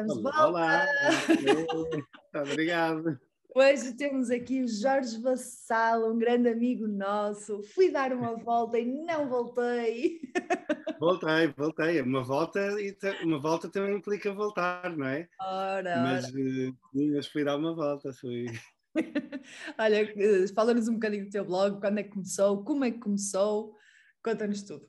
[0.00, 0.46] Estamos de volta.
[0.46, 0.86] Olá,
[2.34, 3.20] obrigado.
[3.54, 7.62] Hoje temos aqui o Jorge Vassal, um grande amigo nosso.
[7.74, 10.20] Fui dar uma volta e não voltei.
[10.98, 12.00] Voltei, voltei.
[12.00, 12.60] Uma volta,
[13.22, 15.28] uma volta também implica voltar, não é?
[15.38, 16.40] Ora, mas, ora.
[16.40, 16.72] Eh,
[17.14, 18.46] mas fui dar uma volta, fui.
[19.78, 22.98] Olha, eh, fala-nos um bocadinho do teu blog, quando é que começou, como é que
[22.98, 23.74] começou,
[24.22, 24.88] conta-nos tudo.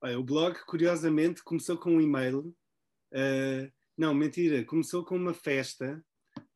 [0.00, 2.54] Olha, o blog, curiosamente, começou com um e-mail.
[3.12, 6.04] Uh, não, mentira, começou com uma festa,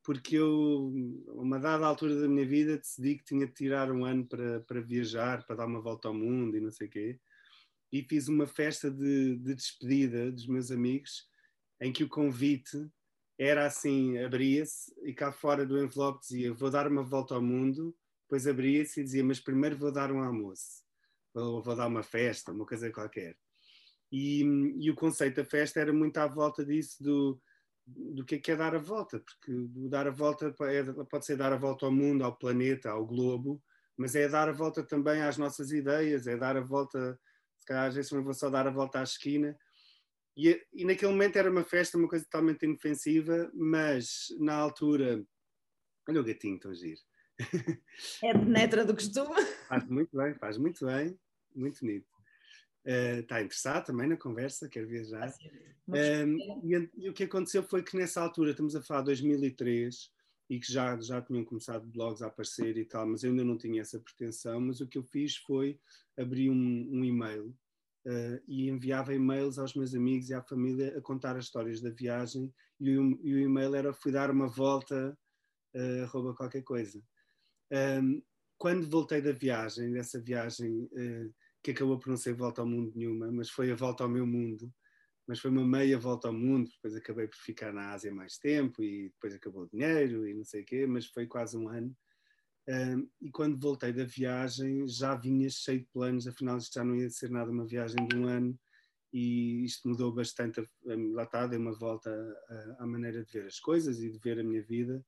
[0.02, 0.92] porque eu,
[1.28, 4.60] a uma dada altura da minha vida, decidi que tinha de tirar um ano para,
[4.60, 7.20] para viajar, para dar uma volta ao mundo e não sei o quê.
[7.92, 11.28] E fiz uma festa de, de despedida dos meus amigos,
[11.80, 12.88] em que o convite
[13.38, 17.94] era assim: abria-se e cá fora do envelope dizia: Vou dar uma volta ao mundo.
[18.22, 20.84] Depois abria-se e dizia: Mas primeiro vou dar um almoço
[21.34, 23.36] ou vou dar uma festa, uma coisa qualquer.
[24.17, 24.42] E,
[24.81, 27.39] e, o conceito da festa era muito à volta disso, do,
[27.86, 29.53] do que é, que é dar a volta, porque
[29.91, 33.62] dar a volta é, pode ser dar a volta ao mundo, ao planeta, ao globo,
[33.95, 37.20] mas é dar a volta também às nossas ideias, é dar a volta,
[37.58, 39.55] se calhar às vezes não vou só dar a volta à esquina.
[40.34, 45.23] E, e naquele momento era uma festa, uma coisa totalmente inofensiva, mas na altura.
[46.08, 47.01] Olha o gatinho, tão giro.
[48.25, 49.34] É penetra do costume.
[49.69, 51.19] Faz muito bem, faz muito bem
[51.56, 52.06] muito bonito.
[52.87, 55.34] Uh, está interessado também na conversa, quer viajar.
[55.89, 60.11] Uh, e, e, o que aconteceu foi que nessa altura, estamos a falar de 2003,
[60.48, 63.59] e que já, já tinham começado blogs a aparecer e tal, mas eu ainda não
[63.59, 65.79] tinha essa pretensão, mas o que eu fiz foi
[66.17, 67.48] abrir um, um e-mail
[68.07, 71.91] uh, e enviava e-mails aos meus amigos e à família a contar as histórias da
[71.91, 75.19] viagem e o, e o e-mail era fui dar uma volta,
[75.75, 77.03] uh, arroba qualquer coisa.
[77.73, 78.23] Um,
[78.57, 80.89] quando voltei da viagem, dessa viagem
[81.66, 84.24] que acabou por não ser volta ao mundo nenhuma, mas foi a volta ao meu
[84.24, 84.72] mundo,
[85.27, 88.84] mas foi uma meia volta ao mundo, depois acabei por ficar na Ásia mais tempo
[88.84, 91.92] e depois acabou o dinheiro e não sei o quê, mas foi quase um ano.
[92.68, 96.94] Um, e quando voltei da viagem já vinha cheio de planos, afinal isto já não
[96.94, 98.56] ia ser nada uma viagem de um ano
[99.12, 102.12] e isto mudou bastante, lá está, dei uma volta
[102.48, 105.04] à, à maneira de ver as coisas e de ver a minha vida.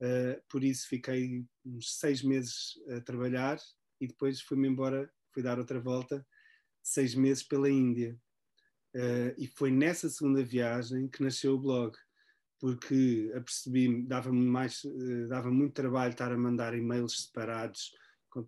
[0.00, 3.56] Uh, por isso fiquei uns seis meses a trabalhar
[4.00, 6.24] e depois fui-me embora fui dar outra volta,
[6.82, 8.18] seis meses pela Índia.
[8.94, 11.96] Uh, e foi nessa segunda viagem que nasceu o blog,
[12.60, 17.92] porque apercebi-me, dava-me mais, uh, dava muito trabalho estar a mandar e-mails separados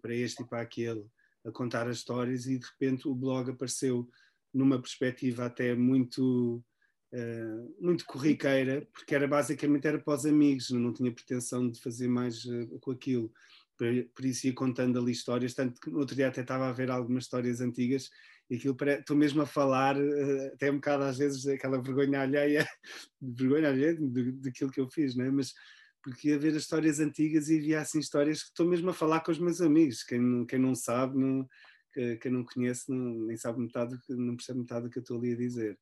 [0.03, 1.06] para este e para aquele,
[1.45, 4.09] a contar as histórias, e de repente o blog apareceu
[4.53, 6.62] numa perspectiva até muito.
[7.12, 12.09] Uh, muito corriqueira, porque era basicamente era para os amigos, não tinha pretensão de fazer
[12.09, 12.43] mais
[12.81, 13.33] com aquilo
[13.77, 16.91] por isso ia contando ali histórias, tanto que no outro dia até estava a ver
[16.91, 18.09] algumas histórias antigas
[18.49, 22.67] e aquilo estou mesmo a falar, eh, até um bocado às vezes aquela vergonha alheia,
[23.21, 23.97] vergonha alheia
[24.34, 25.31] daquilo que eu fiz, não é?
[25.31, 25.53] Mas
[26.03, 29.21] porque ia ver as histórias antigas e via assim histórias que estou mesmo a falar
[29.21, 31.49] com os meus amigos, quem, quem não sabe, não,
[32.21, 35.33] quem não conhece, não, nem sabe metade, não percebe metade do que eu estou ali
[35.33, 35.79] a dizer.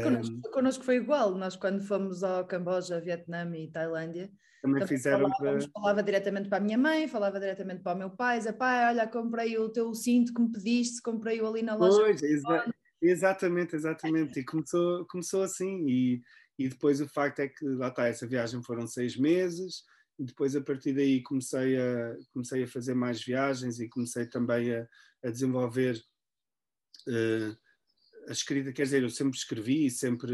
[0.00, 4.30] Connosco, um, connosco foi igual, nós quando fomos ao Camboja, Vietnã e Tailândia,
[4.62, 5.60] também, também fizeram para...
[5.72, 9.06] falava diretamente para a minha mãe, falava diretamente para o meu pai, dizia, pai, olha,
[9.06, 11.98] comprei o teu cinto que me pediste, comprei-o ali na loja.
[11.98, 12.72] Pois, exa
[13.02, 16.22] exatamente, exatamente, e começou, começou assim, e,
[16.56, 19.82] e depois o facto é que, lá está, essa viagem foram seis meses,
[20.18, 24.72] e depois a partir daí comecei a, comecei a fazer mais viagens e comecei também
[24.72, 24.86] a,
[25.24, 26.00] a desenvolver
[27.08, 27.56] uh,
[28.28, 30.32] a escrita, quer dizer, eu sempre escrevi e sempre,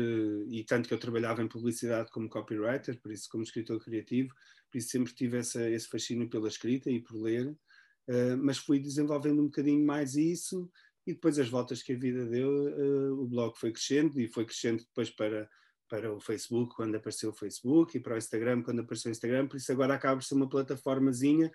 [0.48, 4.34] e tanto que eu trabalhava em publicidade como copywriter, por isso como escritor criativo,
[4.70, 8.78] por isso sempre tive essa, esse fascínio pela escrita e por ler, uh, mas fui
[8.78, 10.70] desenvolvendo um bocadinho mais isso
[11.06, 14.44] e depois as voltas que a vida deu, uh, o blog foi crescendo e foi
[14.44, 15.48] crescendo depois para,
[15.88, 19.48] para o Facebook quando apareceu o Facebook e para o Instagram quando apareceu o Instagram,
[19.48, 21.50] por isso agora acaba por ser uma plataformazinha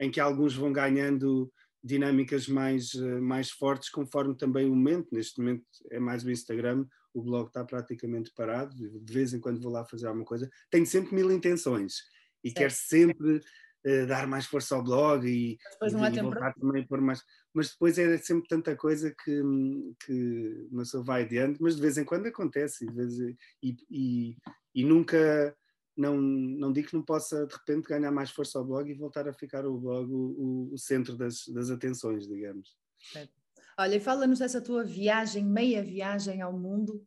[0.00, 1.52] em que alguns vão ganhando
[1.84, 5.08] dinâmicas mais, eh, mais fortes conforme também o momento.
[5.12, 9.60] Neste momento é mais o Instagram, o blog está praticamente parado, de vez em quando
[9.60, 10.50] vou lá fazer alguma coisa.
[10.70, 11.96] Tenho sempre mil intenções
[12.42, 16.86] e quero sempre uh, dar mais força ao blog e, depois não e, voltar também
[16.86, 17.22] por mais.
[17.52, 19.42] Mas depois é sempre tanta coisa que,
[20.06, 24.36] que uma pessoa vai adiante, mas de vez em quando acontece e, e, e,
[24.74, 25.54] e nunca
[25.96, 29.28] não, não digo que não possa de repente ganhar mais força ao blog e voltar
[29.28, 32.76] a ficar o blog o, o centro das, das atenções, digamos.
[33.78, 37.06] Olha, e fala-nos dessa tua viagem, meia viagem ao mundo.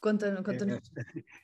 [0.00, 0.42] Conta-nos.
[0.44, 0.80] Conta é,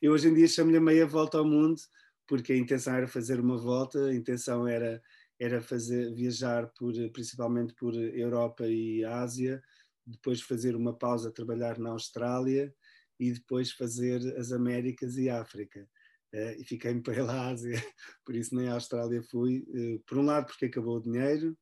[0.00, 1.80] eu hoje em dia chamo-lhe meia volta ao mundo,
[2.26, 5.02] porque a intenção era fazer uma volta, a intenção era,
[5.38, 9.62] era fazer, viajar por, principalmente por Europa e Ásia,
[10.06, 12.74] depois fazer uma pausa, trabalhar na Austrália
[13.18, 15.86] e depois fazer as Américas e África.
[16.34, 17.82] Uh, e fiquei-me pela Ásia,
[18.24, 19.64] por isso nem à Austrália fui.
[19.68, 21.56] Uh, por um lado, porque acabou o dinheiro,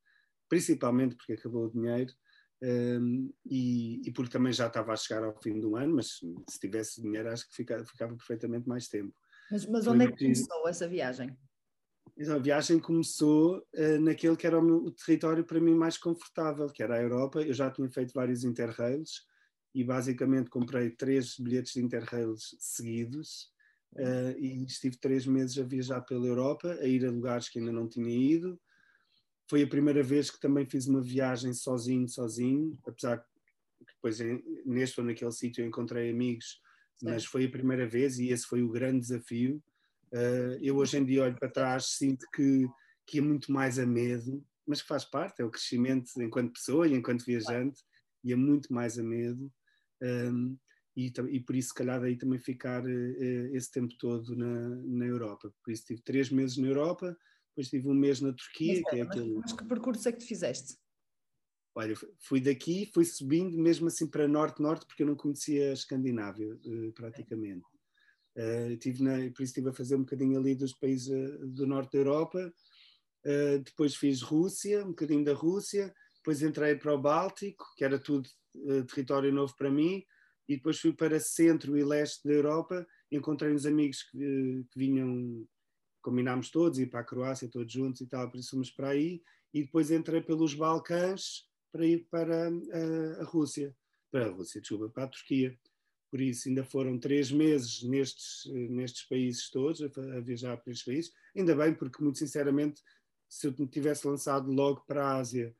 [0.48, 2.12] principalmente porque acabou o dinheiro,
[2.62, 6.20] um, ehm, e, e, porque também já estava a chegar ao fim do ano, mas
[6.48, 9.14] se tivesse dinheiro, acho que ficava, ficava perfeitamente mais tempo.
[9.50, 11.36] Mas, mas onde é que começou essa viagem?
[12.16, 15.98] Então, a viagem começou uh, naquele que era o, meu, o território para mim mais
[15.98, 17.42] confortável, que era a Europa.
[17.42, 19.26] Eu já tinha feito vários interrails
[19.74, 23.52] e basicamente comprei três bilhetes de interrails seguidos
[23.96, 27.72] uh, e estive três meses a viajar pela Europa, a ir a lugares que ainda
[27.72, 28.60] não tinha ido.
[29.48, 34.18] Foi a primeira vez que também fiz uma viagem sozinho, sozinho, apesar que depois
[34.64, 36.60] neste ou naquele sítio encontrei amigos,
[36.98, 37.06] Sim.
[37.06, 39.62] mas foi a primeira vez e esse foi o grande desafio.
[40.12, 42.66] Uh, eu hoje em dia olho para trás, sinto que,
[43.06, 46.88] que ia muito mais a medo, mas que faz parte, é o crescimento enquanto pessoa
[46.88, 47.82] e enquanto viajante,
[48.22, 49.52] ia muito mais a medo.
[50.02, 50.56] Um,
[50.96, 55.04] e, e, por isso, se calhar, daí também ficar uh, esse tempo todo na, na
[55.04, 55.52] Europa.
[55.62, 57.16] Por isso, tive três meses na Europa,
[57.48, 58.80] depois tive um mês na Turquia.
[58.80, 59.34] Mas, que é aquele...
[59.34, 60.76] mas que percurso é que tu fizeste?
[61.74, 66.54] Olha, fui daqui, fui subindo mesmo assim para norte-norte, porque eu não conhecia a Escandinávia,
[66.54, 67.66] uh, praticamente.
[68.36, 71.66] Uh, tive na, por isso estive a fazer um bocadinho ali dos países uh, do
[71.66, 72.52] norte da Europa.
[73.64, 75.92] depois fiz Rússia, um bocadinho da Rússia.
[76.16, 78.28] Depois entrei para o Báltico, que era tudo
[78.86, 80.04] território novo para mim
[80.48, 85.46] e depois fui para centro e leste da Europa, encontrei uns amigos que, que vinham,
[86.02, 89.22] combinámos todos, ir para a Croácia todos juntos e tal, por isso fomos para aí,
[89.52, 93.74] e depois entrei pelos Balcãs para ir para a, a Rússia,
[94.10, 95.58] para a Rússia, desculpa, para a Turquia.
[96.10, 99.86] Por isso ainda foram três meses nestes, nestes países todos, a,
[100.16, 101.12] a viajar para estes países.
[101.34, 102.80] Ainda bem, porque muito sinceramente,
[103.28, 105.56] se eu tivesse lançado logo para a Ásia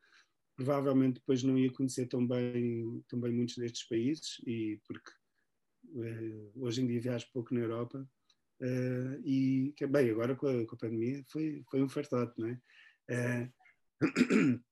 [0.56, 5.10] provavelmente depois não ia conhecer tão bem, tão bem muitos destes países, e porque
[5.86, 8.08] uh, hoje em dia viajo pouco na Europa,
[8.60, 12.60] uh, e bem, agora com a, com a, pandemia foi, foi um fartote, não é?
[13.10, 14.60] Uh,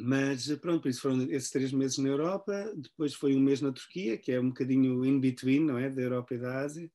[0.00, 3.72] mas pronto, por isso foram esses três meses na Europa, depois foi um mês na
[3.72, 5.90] Turquia, que é um bocadinho in between, não é?
[5.90, 6.90] Da Europa e da Ásia,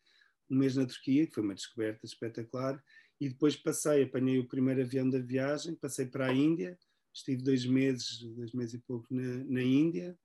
[0.50, 2.84] um mês na Turquia, que foi uma descoberta espetacular,
[3.20, 6.78] e depois passei, apanhei o primeiro avião da viagem, passei para a Índia,
[7.16, 10.18] estive dois meses, dois meses e pouco na, na Índia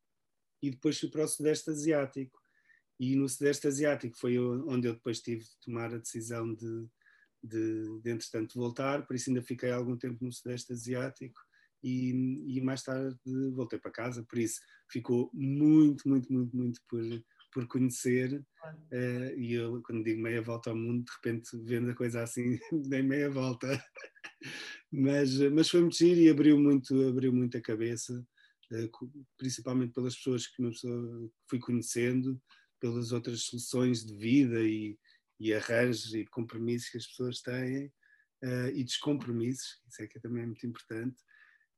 [0.61, 2.39] e depois fui para o Sudeste Asiático.
[2.99, 6.87] E no Sudeste Asiático foi onde eu depois tive de tomar a decisão de,
[7.43, 11.41] de, de entretanto, voltar, por isso ainda fiquei algum tempo no Sudeste Asiático
[11.83, 12.11] e,
[12.47, 13.17] e mais tarde
[13.55, 14.61] voltei para casa, por isso
[14.91, 17.03] ficou muito, muito, muito, muito por,
[17.53, 18.45] por conhecer.
[18.93, 22.59] Uh, e eu, quando digo meia volta ao mundo, de repente vendo a coisa assim,
[22.89, 23.69] dei meia volta
[24.91, 28.27] mas, mas foi muito giro e abriu muito, abriu muito a cabeça,
[28.73, 28.89] eh,
[29.37, 30.63] principalmente pelas pessoas que
[31.49, 32.41] fui conhecendo,
[32.81, 34.99] pelas outras soluções de vida e,
[35.39, 37.87] e arranjos e compromissos que as pessoas têm
[38.43, 41.21] uh, e descompromissos, isso é que também é muito importante.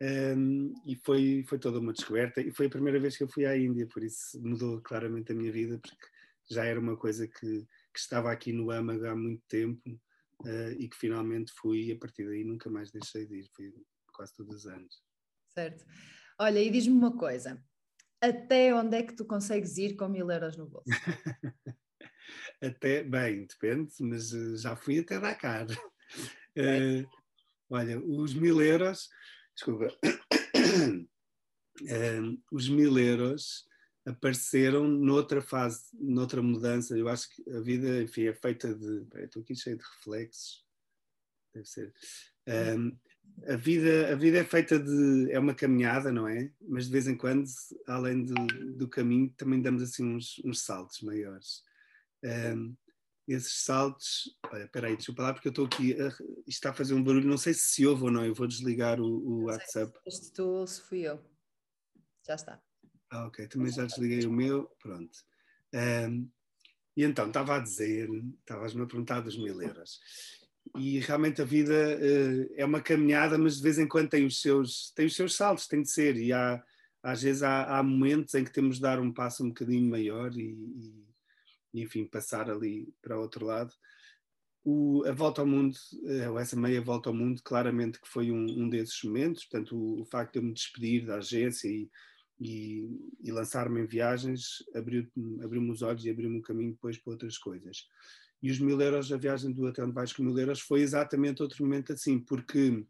[0.03, 3.47] Um, e foi, foi toda uma descoberta e foi a primeira vez que eu fui
[3.47, 6.07] à Índia, por isso mudou claramente a minha vida, porque
[6.51, 9.81] já era uma coisa que, que estava aqui no âmago há muito tempo
[10.41, 13.73] uh, e que finalmente fui e a partir daí nunca mais deixei de ir, fui
[14.13, 15.03] quase todos os anos.
[15.51, 15.85] Certo.
[16.37, 17.63] Olha, e diz-me uma coisa,
[18.21, 20.87] até onde é que tu consegues ir com mil euros no bolso?
[22.61, 25.67] até, bem, depende, mas uh, já fui até Dakar.
[26.59, 27.09] Uh,
[27.71, 29.09] olha, os mil euros,
[29.55, 29.89] desculpa,
[32.53, 33.67] os mil euros
[34.06, 36.97] apareceram noutra fase, noutra mudança.
[36.97, 39.06] Eu acho que a vida, enfim, é feita de.
[39.23, 40.65] estou aqui cheio de reflexos.
[41.55, 41.94] Deve ser.
[42.49, 42.97] Um,
[43.47, 45.31] a vida, a vida é feita de.
[45.31, 46.51] É uma caminhada, não é?
[46.61, 47.44] Mas de vez em quando,
[47.87, 48.35] além do,
[48.77, 51.63] do caminho, também damos assim uns, uns saltos maiores.
[52.25, 52.75] Um,
[53.26, 54.36] esses saltos.
[54.50, 55.93] Olha, peraí, deixa eu falar porque eu estou aqui.
[55.93, 58.24] isto está a fazer um barulho, não sei se se ouve ou não.
[58.24, 59.93] Eu vou desligar o, o WhatsApp.
[60.08, 61.20] Se tu ou se fui eu.
[62.26, 62.60] Já está.
[63.10, 65.19] Ah, ok, também já desliguei o meu, pronto.
[65.74, 66.29] Um,
[66.96, 68.08] e então, estava a dizer,
[68.41, 70.00] estavas-me a perguntar dos mil euros.
[70.76, 74.41] E realmente a vida uh, é uma caminhada, mas de vez em quando tem os
[74.41, 76.17] seus, tem os seus saltos, tem de ser.
[76.17, 76.62] E há,
[77.02, 80.34] às vezes há, há momentos em que temos de dar um passo um bocadinho maior
[80.34, 81.12] e, e
[81.74, 83.72] enfim, passar ali para o outro lado.
[84.64, 85.76] O, a volta ao mundo,
[86.06, 89.44] eh, ou essa meia volta ao mundo, claramente que foi um, um desses momentos.
[89.44, 91.91] Portanto, o, o facto de eu me despedir da agência e
[92.43, 92.88] e,
[93.22, 97.38] e lançar-me em viagens abriu-me abriu os olhos e abriu-me um caminho depois para outras
[97.38, 97.86] coisas.
[98.43, 101.43] E os mil euros, a viagem do Até Onde Vais com mil euros, foi exatamente
[101.43, 102.84] outro momento assim, porque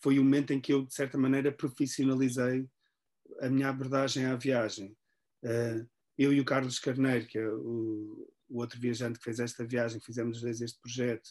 [0.00, 2.66] foi o momento em que eu, de certa maneira, profissionalizei
[3.40, 4.96] a minha abordagem à viagem.
[5.44, 5.86] Uh,
[6.22, 10.00] eu e o Carlos Carneiro, que é o, o outro viajante que fez esta viagem,
[10.00, 11.28] fizemos os dois este projeto,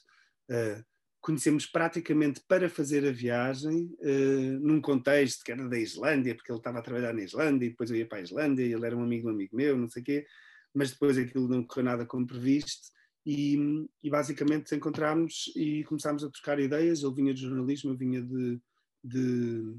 [0.49, 0.83] uh,
[1.19, 6.59] conhecemos praticamente para fazer a viagem, uh, num contexto que era da Islândia, porque ele
[6.59, 8.97] estava a trabalhar na Islândia, e depois eu ia para a Islândia, e ele era
[8.97, 10.25] um amigo um amigo meu, não sei o quê,
[10.73, 12.89] mas depois aquilo não correu nada como previsto,
[13.25, 18.21] e, e basicamente encontramos e começámos a trocar ideias, ele vinha de jornalismo, eu vinha
[18.21, 18.59] de,
[19.03, 19.75] de,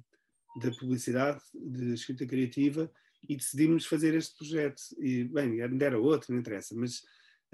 [0.60, 2.90] de publicidade, de escrita criativa,
[3.28, 4.82] e decidimos fazer este projeto.
[4.98, 6.98] E, bem, ainda era outro, não interessa, mas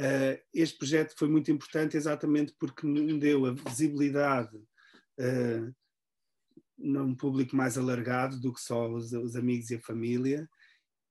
[0.01, 5.75] uh, este projeto foi muito importante exatamente porque me deu a visibilidade uh,
[6.79, 10.49] num público mais alargado do que só os, os amigos e a família,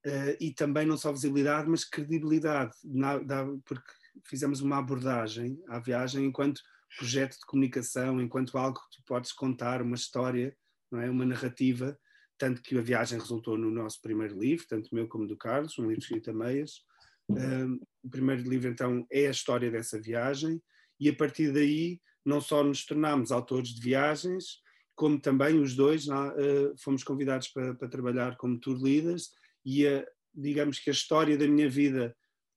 [0.05, 3.91] uh, e também não só visibilidade, mas credibilidade, na, da, porque
[4.25, 6.61] fizemos uma abordagem à viagem enquanto
[6.97, 10.55] projeto de comunicação, enquanto algo que tu podes contar, uma história,
[10.91, 11.09] não é?
[11.09, 11.97] uma narrativa,
[12.37, 15.87] tanto que a viagem resultou no nosso primeiro livro, tanto meu como do Carlos, um
[15.87, 16.81] livro escrito a meias.
[17.29, 20.61] Um, o primeiro livro, então, é a história dessa viagem,
[20.99, 24.61] e a partir daí não só nos tornámos autores de viagens,
[24.95, 29.29] como também os dois uh, fomos convidados para, para, trabalhar como tour leaders,
[29.65, 32.15] e a, digamos que a história da minha vida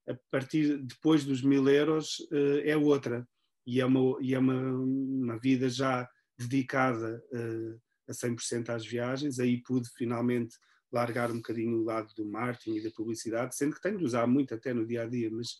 [0.08, 3.26] a partir depois dos mil euros uh, é outra,
[3.66, 6.08] e é uma, e é uma, uma vida já
[6.38, 7.80] dedicada uh,
[8.10, 10.56] a 100% às viagens, aí pude finalmente
[10.92, 14.26] largar um bocadinho o lado do marketing e da publicidade, sendo que tenho de usar
[14.26, 15.56] muito até no dia a dia, mas,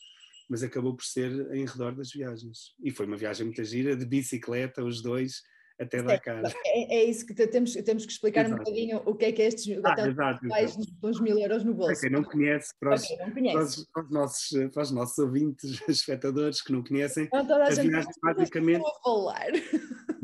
[0.49, 2.75] mas acabou por ser em redor das viagens.
[2.83, 5.43] E foi uma viagem muito gira, de bicicleta, os dois,
[5.81, 6.43] até Dakar.
[6.67, 8.61] É, é isso que temos, temos que explicar exato.
[8.61, 11.73] um bocadinho o que é que é estes ah, exato, mais uns mil euros no
[11.73, 11.93] bolso.
[11.93, 13.55] Para quem não conhece, para os, não conhece.
[13.55, 17.65] Para os, para os, nossos, para os nossos ouvintes, espectadores que não conhecem, não, toda
[17.65, 18.83] a, a viagem basicamente.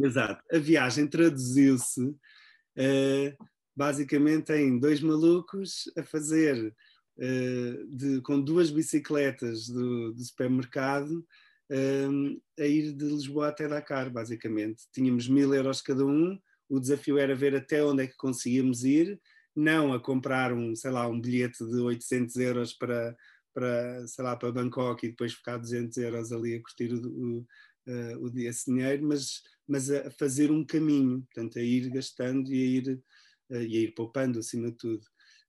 [0.06, 0.42] Exato.
[0.52, 6.72] A viagem traduziu-se uh, basicamente em dois malucos a fazer
[7.18, 11.26] uh, de, com duas bicicletas do, do supermercado
[11.70, 14.84] uh, a ir de Lisboa até Dakar, basicamente.
[14.92, 19.20] Tínhamos mil euros cada um, o desafio era ver até onde é que conseguíamos ir,
[19.54, 23.16] não a comprar um, sei lá, um bilhete de 800 euros para,
[23.52, 27.46] para sei lá, para Bangkok e depois ficar 200 euros ali a curtir o, o,
[27.88, 32.66] uh, esse dinheiro, mas mas a fazer um caminho, portanto, a ir gastando e a
[32.66, 33.02] ir,
[33.50, 35.06] uh, e a ir poupando acima de tudo.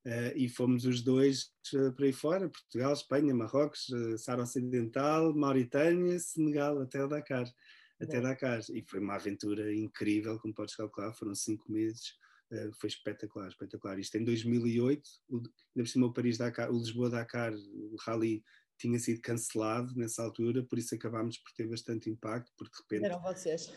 [0.08, 5.36] Uh, e fomos os dois uh, para aí fora, Portugal, Espanha, Marrocos, uh, Sara Ocidental,
[5.36, 7.46] Mauritânia, Senegal, até Dakar.
[8.00, 8.62] Até Dakar.
[8.72, 12.14] E foi uma aventura incrível, como podes calcular, foram cinco meses,
[12.80, 14.00] foi espetacular, espetacular.
[14.00, 15.42] Isto em 2008, o,
[15.76, 18.42] ainda por o Paris-Dakar, o Lisboa-Dakar, o Rally
[18.78, 23.06] tinha sido cancelado nessa altura, por isso acabámos por ter bastante impacto, porque de repente.
[23.06, 23.74] Eram vocês.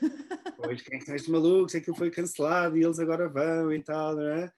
[0.57, 1.75] Pois, quem é que são estes malucos?
[1.75, 4.53] É que foi cancelado e eles agora vão e tal, não é?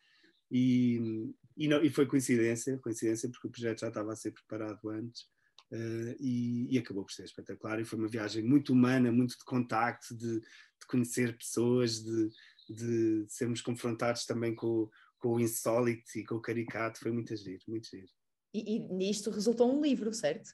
[0.51, 4.89] E, e, não, e foi coincidência, coincidência, porque o projeto já estava a ser preparado
[4.91, 5.23] antes.
[5.71, 7.81] Uh, e, e, acabou por ser espetacular.
[7.81, 12.31] E foi uma viagem muito humana, muito de contacto, de, de conhecer pessoas, de,
[12.69, 16.99] de, sermos confrontados também com, com o insólito e com o caricato.
[16.99, 18.09] Foi muito giro, muito giro.
[18.55, 20.51] E, e nisto resultou um livro, certo?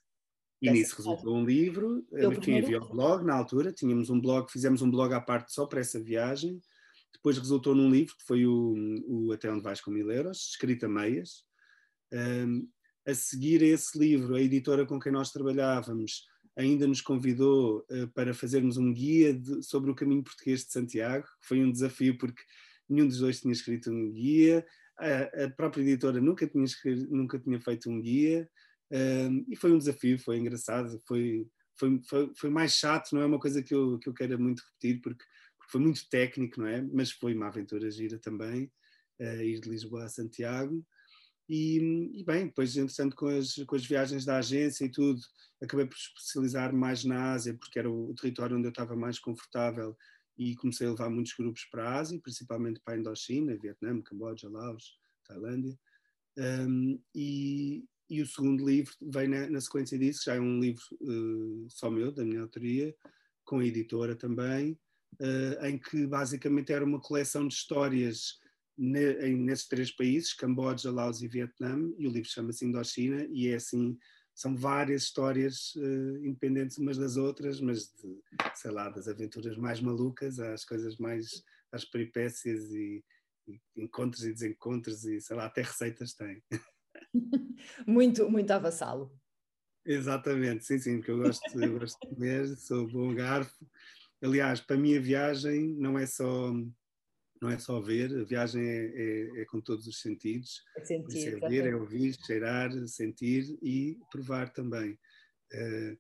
[0.61, 4.51] E nisso resultou um livro, eu tinha havia o blog na altura, tínhamos um blog,
[4.51, 6.61] fizemos um blog à parte só para essa viagem,
[7.13, 8.75] depois resultou num livro que foi o,
[9.07, 11.45] o Até Onde Vais com Mil Euros, escrito a meias.
[12.13, 12.69] Um,
[13.07, 16.27] a seguir a esse livro, a editora com quem nós trabalhávamos
[16.57, 21.25] ainda nos convidou uh, para fazermos um guia de, sobre o caminho português de Santiago,
[21.41, 22.43] que foi um desafio porque
[22.89, 24.67] nenhum dos dois tinha escrito um guia,
[24.99, 26.67] a, própria editora nunca tinha,
[27.09, 28.49] nunca tinha feito um guia
[28.91, 31.47] um, e foi um desafio, foi engraçado, foi,
[31.79, 34.63] foi, foi, foi, mais chato, não é uma coisa que eu, que eu queira muito
[34.63, 35.25] repetir porque,
[35.59, 36.83] porque foi muito técnico, não é?
[36.83, 38.71] Mas foi uma aventura gira também,
[39.21, 40.85] uh, ir de Lisboa a Santiago.
[41.49, 41.79] E,
[42.15, 45.21] e, bem, depois, entretanto, com as, com as viagens da agência e tudo,
[45.63, 49.97] acabei por especializar mais na Ásia, porque era o território onde eu estava mais confortável
[50.39, 54.49] e comecei a levar muitos grupos para a Ásia, principalmente para a Indochina, Vietnã, Camboja,
[54.49, 55.77] Laos, Tailândia.
[56.39, 60.85] Um, e, e, o segundo livro vem na, na, sequência disso, já é um livro
[61.01, 62.95] uh, só meu, da minha autoria,
[63.45, 64.79] com a editora também,
[65.21, 68.39] uh, em que basicamente era uma coleção de histórias
[68.77, 73.49] ne, em, nesses três países, Camboja, Laos e Vietnã, e o livro chama-se Indochina, e
[73.49, 73.99] é assim
[74.39, 78.23] são várias histórias uh, independentes umas das outras, mas de,
[78.55, 81.43] sei lá, das aventuras mais malucas às coisas mais,
[81.73, 83.05] às peripécias e,
[83.49, 86.41] e encontros e desencontros e sei lá, até receitas tem.
[87.85, 89.13] muito, muito avassalo.
[89.85, 93.67] Exatamente, sim, sim, porque eu gosto, eu gosto de comer, sou bom garfo.
[94.23, 96.53] Aliás, para mim a viagem não é só
[97.41, 100.63] não é só ver, a viagem é, é, é com todos os sentidos.
[100.77, 101.43] É sentir.
[101.43, 104.99] É ver, é ouvir, cheirar, sentir e provar também.
[105.53, 105.99] Uh,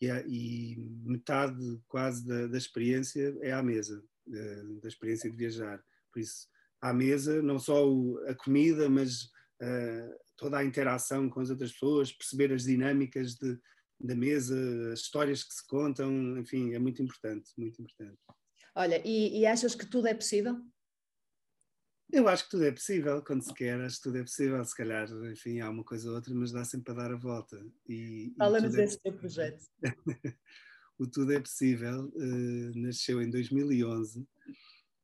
[0.00, 5.82] e, e, metade quase da, da, experiência é à mesa, uh, da experiência de viajar.
[6.12, 6.48] Por isso,
[6.80, 11.72] à mesa, não só o, a comida, mas uh, toda a interação com as outras
[11.72, 13.58] pessoas, perceber as dinâmicas de,
[14.00, 14.56] da mesa,
[14.92, 18.18] as histórias que se contam, enfim, é muito importante, muito importante.
[18.74, 20.56] Olha, e, e achas que tudo é possível?
[22.10, 24.64] Eu acho que tudo é possível quando se quer, acho que tudo é possível.
[24.64, 27.62] Se calhar, enfim, há uma coisa ou outra, mas dá sempre para dar a volta.
[28.38, 28.76] Fala-nos é...
[28.78, 29.62] desse teu projeto.
[30.98, 34.26] o Tudo é Possível uh, nasceu em 2011.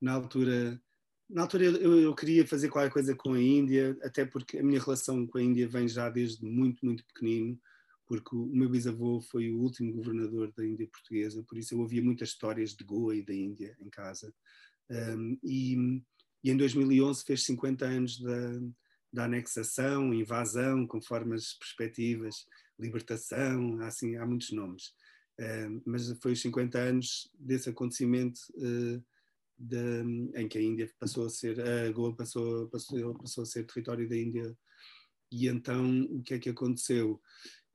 [0.00, 0.80] Na altura,
[1.28, 4.80] na altura eu, eu, queria fazer qualquer coisa com a Índia, até porque a minha
[4.80, 7.58] relação com a Índia vem já desde muito, muito pequenino,
[8.06, 12.02] porque o meu bisavô foi o último governador da Índia portuguesa, por isso eu ouvia
[12.02, 14.34] muitas histórias de Goa e da Índia em casa.
[14.90, 16.02] Um, e
[16.44, 18.60] e em 2011 fez 50 anos da,
[19.10, 22.44] da anexação, invasão, conforme as perspectivas,
[22.78, 24.88] libertação, assim, há muitos nomes.
[25.40, 29.02] Uh, mas foi os 50 anos desse acontecimento uh,
[29.58, 30.02] de,
[30.36, 34.06] em que a Índia passou a ser, a Goa passou, passou, passou a ser território
[34.06, 34.54] da Índia.
[35.32, 37.22] E então o que é que aconteceu?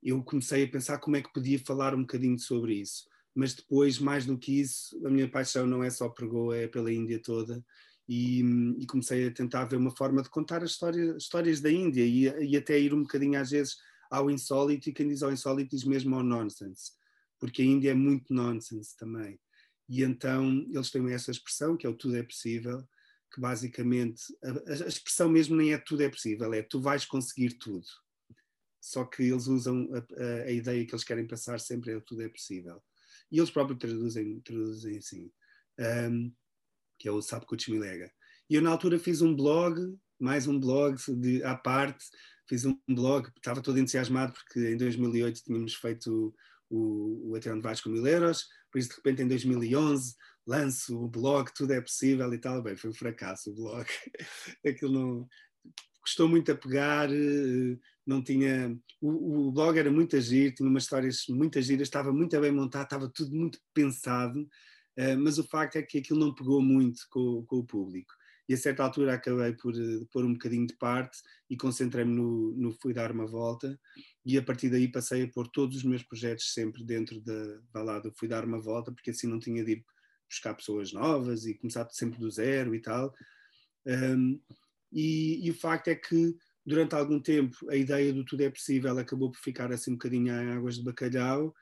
[0.01, 3.09] Eu comecei a pensar como é que podia falar um bocadinho sobre isso.
[3.33, 6.67] Mas depois, mais do que isso, a minha paixão não é só por Goa, é
[6.67, 7.65] pela Índia toda
[8.12, 8.42] e,
[8.80, 12.24] e, comecei a tentar ver uma forma de contar as histórias, histórias da Índia e,
[12.44, 13.78] e, até ir um bocadinho às vezes
[14.10, 16.94] ao insólito e quem diz ao insólito diz mesmo ao nonsense,
[17.39, 19.39] porque a Índia é muito nonsense também.
[19.88, 22.84] E então eles têm essa expressão que é o tudo é possível,
[23.32, 27.60] que basicamente a, a expressão mesmo nem é tudo é possível, é tu vais conseguir
[27.60, 27.86] tudo.
[28.82, 32.24] Só que eles usam a, a, a ideia que eles querem passar sempre é tudo
[32.24, 32.82] é possível.
[33.32, 35.32] E eles próprios traduzem, traduzem assim.
[36.10, 36.34] Um,
[36.99, 38.12] que é o Sabe Milega.
[38.49, 39.79] E eu na altura fiz um blog,
[40.19, 42.05] mais um blog de, à parte,
[42.47, 46.35] fiz um blog, estava todo entusiasmado porque em 2008 tínhamos feito
[46.69, 50.99] o, o Até Onde Vais com Mil Euros, por isso de repente em 2011 lanço
[50.99, 53.88] o blog, tudo é possível e tal, bem, foi um fracasso o blog,
[54.65, 55.27] aquilo não,
[56.01, 60.83] custou muito a pegar, eh, não tinha, o, o blog era muito agir, tinha umas
[60.83, 64.47] histórias muito giras, estava muito bem montado, estava tudo muito pensado,
[65.15, 68.13] mas o facto é que aquilo não pegou muito com, com o público.
[68.49, 72.55] E a certa altura acabei por uh, pôr um bocadinho de parte e concentrei-me no,
[72.57, 73.79] no Fui Dar Uma Volta
[74.25, 78.12] e a partir daí passei a pôr todos os meus projetos sempre dentro da, balada
[78.17, 79.85] Fui Dar Uma Volta, porque assim não tinha de ir
[80.27, 83.13] buscar pessoas novas e começar sempre do zero e tal.
[83.85, 84.41] Um,
[84.91, 86.35] e, e, o facto é que
[86.65, 90.33] durante algum tempo a ideia do tudo é possível acabou por ficar assim um bocadinho
[90.33, 91.53] em águas de bacalhau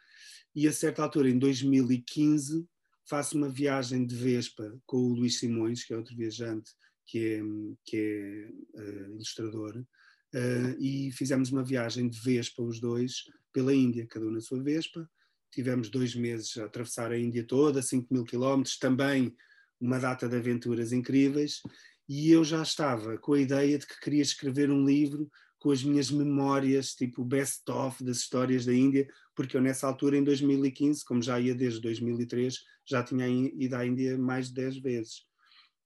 [0.56, 2.66] e a certa altura em 2015
[3.08, 6.72] faço uma viagem de Vespa com o Luís Simões, que é outro viajante,
[7.06, 7.42] que é,
[7.86, 14.06] que é uh, ilustrador, uh, e fizemos uma viagem de Vespa, os dois, pela Índia,
[14.06, 15.10] cada um na sua Vespa.
[15.52, 19.34] Tivemos dois meses a atravessar a Índia toda, 5 mil quilómetros, também
[19.80, 21.62] uma data de aventuras incríveis,
[22.10, 25.84] e eu já estava com a ideia de que queria escrever um livro com as
[25.84, 31.22] minhas memórias, tipo best-of das histórias da Índia, porque eu nessa altura, em 2015, como
[31.22, 35.26] já ia desde 2003, já tinha ido à Índia mais de 10 vezes.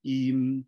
[0.04, 0.64] E,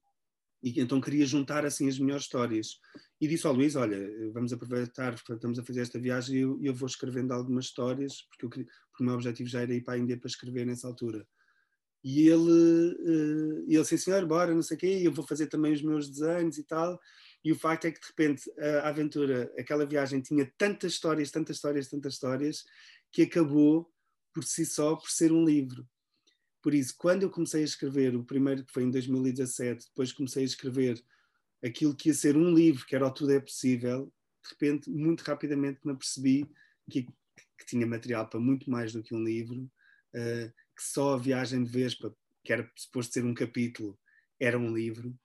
[0.62, 2.80] e então queria juntar assim as melhores histórias.
[3.20, 3.98] E disse ao Luís, olha,
[4.32, 8.46] vamos aproveitar, estamos a fazer esta viagem e eu, eu, vou escrevendo algumas histórias, porque,
[8.46, 8.68] eu porque
[9.00, 11.26] o meu objetivo já era ir para a Índia para escrever nessa altura.
[12.04, 15.72] E ele, uh, ele disse, senhor, bora, não sei o quê, eu vou fazer também
[15.72, 17.00] os meus desenhos e tal.
[17.44, 18.52] E o facto é que de repente
[18.84, 22.64] a aventura, aquela viagem tinha tantas histórias, tantas histórias, tantas histórias,
[23.12, 23.92] que acabou
[24.34, 25.88] por si só por ser um livro.
[26.62, 30.44] Por isso, quando eu comecei a escrever, o primeiro que foi em 2017, depois comecei
[30.44, 31.04] a escrever
[31.64, 34.12] aquilo que ia ser um livro, que era o Tudo é Possível,
[34.44, 36.50] de repente, muito rapidamente me apercebi
[36.90, 41.18] que, que tinha material para muito mais do que um livro, uh, que só a
[41.18, 43.98] viagem de Vespa, que era suposto ser um capítulo,
[44.40, 45.18] era um livro,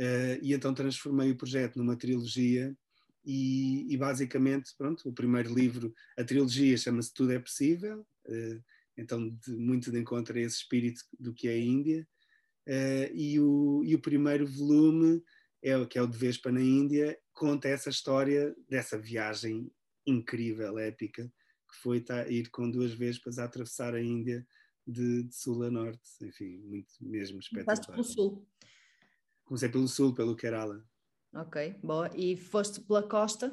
[0.00, 2.74] Uh, e então transformei o projeto numa trilogia
[3.22, 8.64] e, e, basicamente, pronto, o primeiro livro, a trilogia chama-se Tudo é Possível, uh,
[8.96, 12.08] então de, muito de encontro a esse espírito do que é a Índia,
[12.66, 15.22] uh, e, o, e o primeiro volume,
[15.62, 19.70] é o que é o de Vespa na Índia, conta essa história dessa viagem
[20.06, 21.30] incrível, épica,
[21.70, 24.46] que foi tá, ir com duas Vespas a atravessar a Índia
[24.86, 27.76] de, de sul a norte, enfim, muito mesmo espetacular.
[27.76, 28.46] Passaste pelo sul.
[29.50, 30.80] Comecei pelo sul, pelo Kerala.
[31.34, 32.08] Ok, boa.
[32.14, 33.52] E foste pela costa?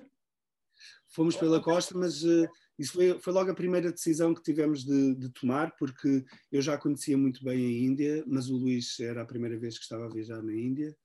[1.08, 5.16] Fomos pela costa, mas uh, isso foi, foi logo a primeira decisão que tivemos de,
[5.16, 9.26] de, tomar, porque eu já conhecia muito bem a Índia, mas o Luís era a
[9.26, 10.96] primeira vez que estava a viajar na Índia.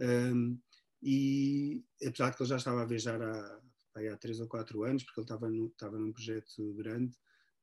[0.00, 0.58] Um,
[1.02, 3.60] e apesar de que ele já estava a viajar há,
[3.96, 7.14] há três ou quatro anos, porque ele estava, no, estava num projeto grande,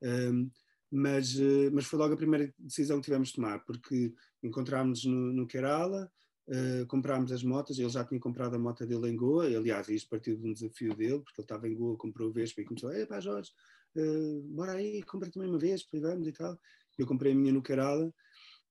[0.03, 0.51] um,
[0.91, 5.33] mas, uh, mas foi logo a primeira decisão que tivemos de tomar, porque encontrámos-nos no,
[5.33, 6.11] no Kerala,
[6.47, 9.87] uh, comprámos as motas, ele já tinha comprado a moto dele em Goa, e, aliás,
[9.89, 12.65] isto partiu de um desafio dele, porque ele estava em Goa, comprou o Vespa e
[12.65, 13.51] começou, pá Jorge,
[13.95, 16.59] uh, bora aí, compra também uma Vespa e vamos e tal.
[16.97, 18.13] Eu comprei a minha no Kerala,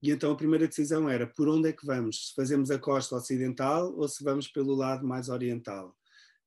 [0.02, 2.28] e então a primeira decisão era por onde é que vamos?
[2.28, 5.96] Se fazemos a costa ocidental ou se vamos pelo lado mais oriental?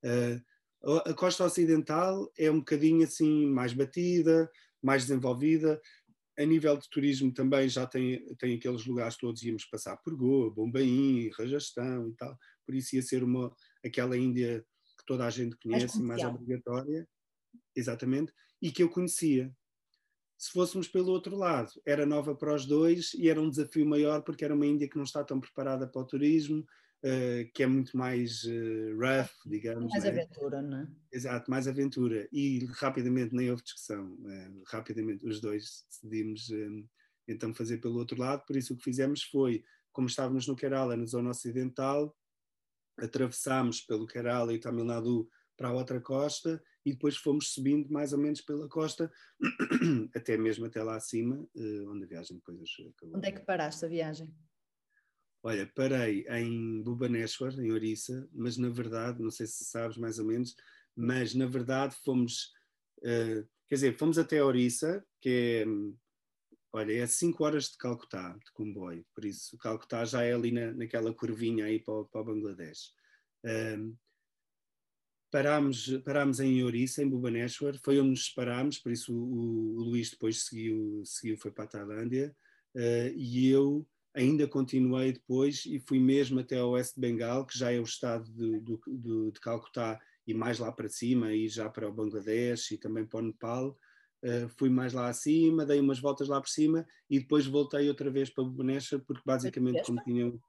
[0.04, 4.50] Uh, a costa ocidental é um bocadinho assim mais batida,
[4.82, 5.82] mais desenvolvida.
[6.38, 10.52] A nível de turismo também já tem, tem aqueles lugares todos, íamos passar por Goa,
[10.52, 13.52] Bombaim, Rajastão e tal, por isso ia ser uma,
[13.84, 14.64] aquela Índia
[14.98, 17.08] que toda a gente conhece, mais, mais obrigatória,
[17.76, 19.52] exatamente, e que eu conhecia.
[20.38, 24.22] Se fôssemos pelo outro lado, era nova para os dois e era um desafio maior
[24.22, 26.64] porque era uma Índia que não está tão preparada para o turismo,
[27.04, 29.92] uh, que é muito mais uh, rough, digamos.
[29.92, 30.10] Mais né?
[30.10, 30.88] aventura, não é?
[31.12, 32.28] Exato, mais aventura.
[32.32, 34.14] E rapidamente nem houve discussão.
[34.14, 36.50] Uh, rapidamente os dois decidimos
[37.28, 40.96] então fazer pelo outro lado, por isso o que fizemos foi, como estávamos no Kerala,
[40.96, 42.16] na zona ocidental,
[42.98, 48.14] atravessámos pelo Kerala e Tamil Nadu para a outra costa e depois fomos subindo mais
[48.14, 49.12] ou menos pela costa,
[50.16, 51.46] até mesmo até lá acima,
[51.90, 52.58] onde a viagem depois
[52.96, 53.18] acabou.
[53.18, 54.34] Onde é que paraste a viagem?
[55.48, 60.26] Olha, parei em Bhubaneswar, em Orissa, mas na verdade, não sei se sabes mais ou
[60.26, 60.54] menos,
[60.94, 62.52] mas na verdade fomos,
[62.98, 65.66] uh, quer dizer, fomos até Orissa, que é,
[66.74, 70.74] olha, é 5 horas de Calcutá, de comboio, por isso Calcutá já é ali na,
[70.74, 72.92] naquela curvinha aí para, para o Bangladesh.
[73.46, 73.98] Uh,
[75.32, 80.10] parámos, parámos em Orissa, em Bhubaneswar, foi onde nos parámos, por isso o, o Luís
[80.12, 82.36] depois seguiu, seguiu, foi para a Tailândia,
[82.76, 87.58] uh, e eu ainda continuei depois e fui mesmo até ao Oeste de Bengal, que
[87.58, 91.70] já é o estado de, de, de, Calcutá e mais lá para cima, e já
[91.70, 93.78] para o Bangladesh e também para o Nepal.
[94.26, 98.10] Uh, fui mais lá acima, dei umas voltas lá por cima e depois voltei outra
[98.10, 100.42] vez para Bhubaneswar, porque basicamente como tinham...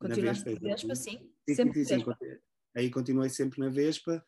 [0.00, 1.30] Continuaste na Vespa, Vespa sim?
[1.46, 2.04] sim, sempre sim, sim,
[2.74, 4.24] aí continuei sempre na Vespa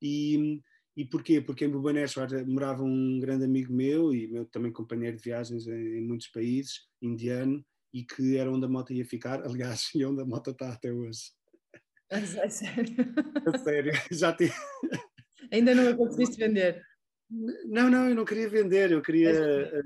[0.00, 0.60] e,
[0.94, 1.40] e porquê?
[1.40, 5.96] Porque em Bhubaneswar morava um grande amigo meu e meu também companheiro de viagens em,
[5.96, 7.64] em muitos países, indiano,
[7.96, 10.92] e que era onde a moto ia ficar, aliás, e onde a moto está até
[10.92, 11.32] hoje.
[12.10, 12.94] É sério?
[13.46, 14.36] A sério, já.
[15.50, 16.84] Ainda não a conseguiste vender?
[17.30, 19.30] Não, não, eu não queria vender, eu queria...
[19.30, 19.82] É.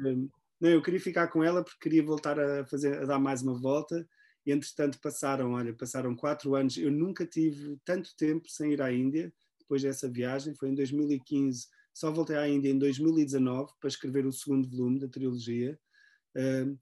[0.61, 3.59] Não, eu queria ficar com ela porque queria voltar a fazer, a dar mais uma
[3.59, 4.07] volta
[4.45, 8.93] e entretanto passaram, olha, passaram quatro anos, eu nunca tive tanto tempo sem ir à
[8.93, 14.27] Índia, depois dessa viagem, foi em 2015, só voltei à Índia em 2019 para escrever
[14.27, 15.79] o segundo volume da trilogia.
[16.37, 16.79] Uh,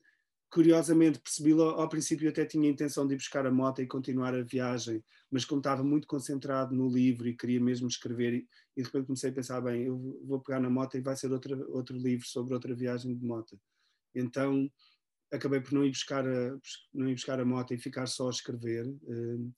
[0.50, 3.86] curiosamente percebi ao, ao princípio até tinha a intenção de ir buscar a moto e
[3.86, 8.48] continuar a viagem, mas como estava muito concentrado no livro e queria mesmo escrever e,
[8.76, 11.56] de repente comecei a pensar, bem, eu vou pegar na moto e vai ser outra,
[11.68, 13.60] outro livro sobre outra viagem de moto.
[14.14, 14.70] Então
[15.30, 16.58] acabei por não ir buscar a,
[16.92, 18.86] não ir buscar a moto e ficar só a escrever.
[18.86, 19.52] Uh,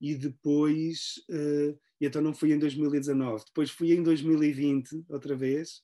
[0.00, 5.82] e depois, uh, e então não fui em 2019, depois fui em 2020 outra vez,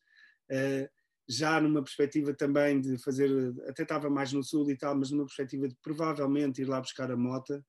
[0.51, 3.31] uh, já numa perspectiva também de fazer,
[3.69, 7.11] até estava mais no sul e tal, mas numa perspectiva de provavelmente ir lá buscar
[7.11, 7.65] a moto.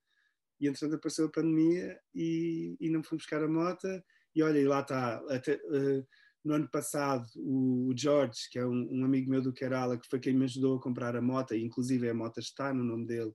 [0.59, 3.87] E entretanto apareceu a pandemia e, e não fui buscar a moto.
[4.35, 5.17] E olha, e lá está.
[5.29, 6.05] Até, uh,
[6.43, 10.19] no ano passado, o, George, que é um, um, amigo meu do Kerala, que foi
[10.19, 13.31] quem me ajudou a comprar a moto, e inclusive a moto está no nome dele,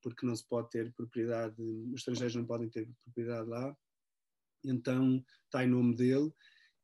[0.00, 3.76] porque não se pode ter propriedade, os estrangeiros não podem ter propriedade lá,
[4.64, 6.32] então está em nome dele.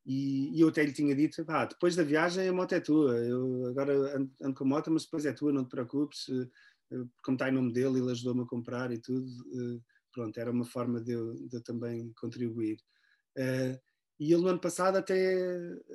[0.08, 3.14] E, e eu até lhe tinha dito: ah, depois da viagem a moto é tua,
[3.18, 6.48] eu agora ando, ando com a moto, mas depois é tua, não te preocupes, eh,
[6.92, 9.26] eh, como está em nome dele, ele ajudou-me a comprar e tudo.
[9.26, 12.78] Eh, pronto, era uma forma de eu, de eu também contribuir.
[14.20, 15.36] E ele no ano passado até,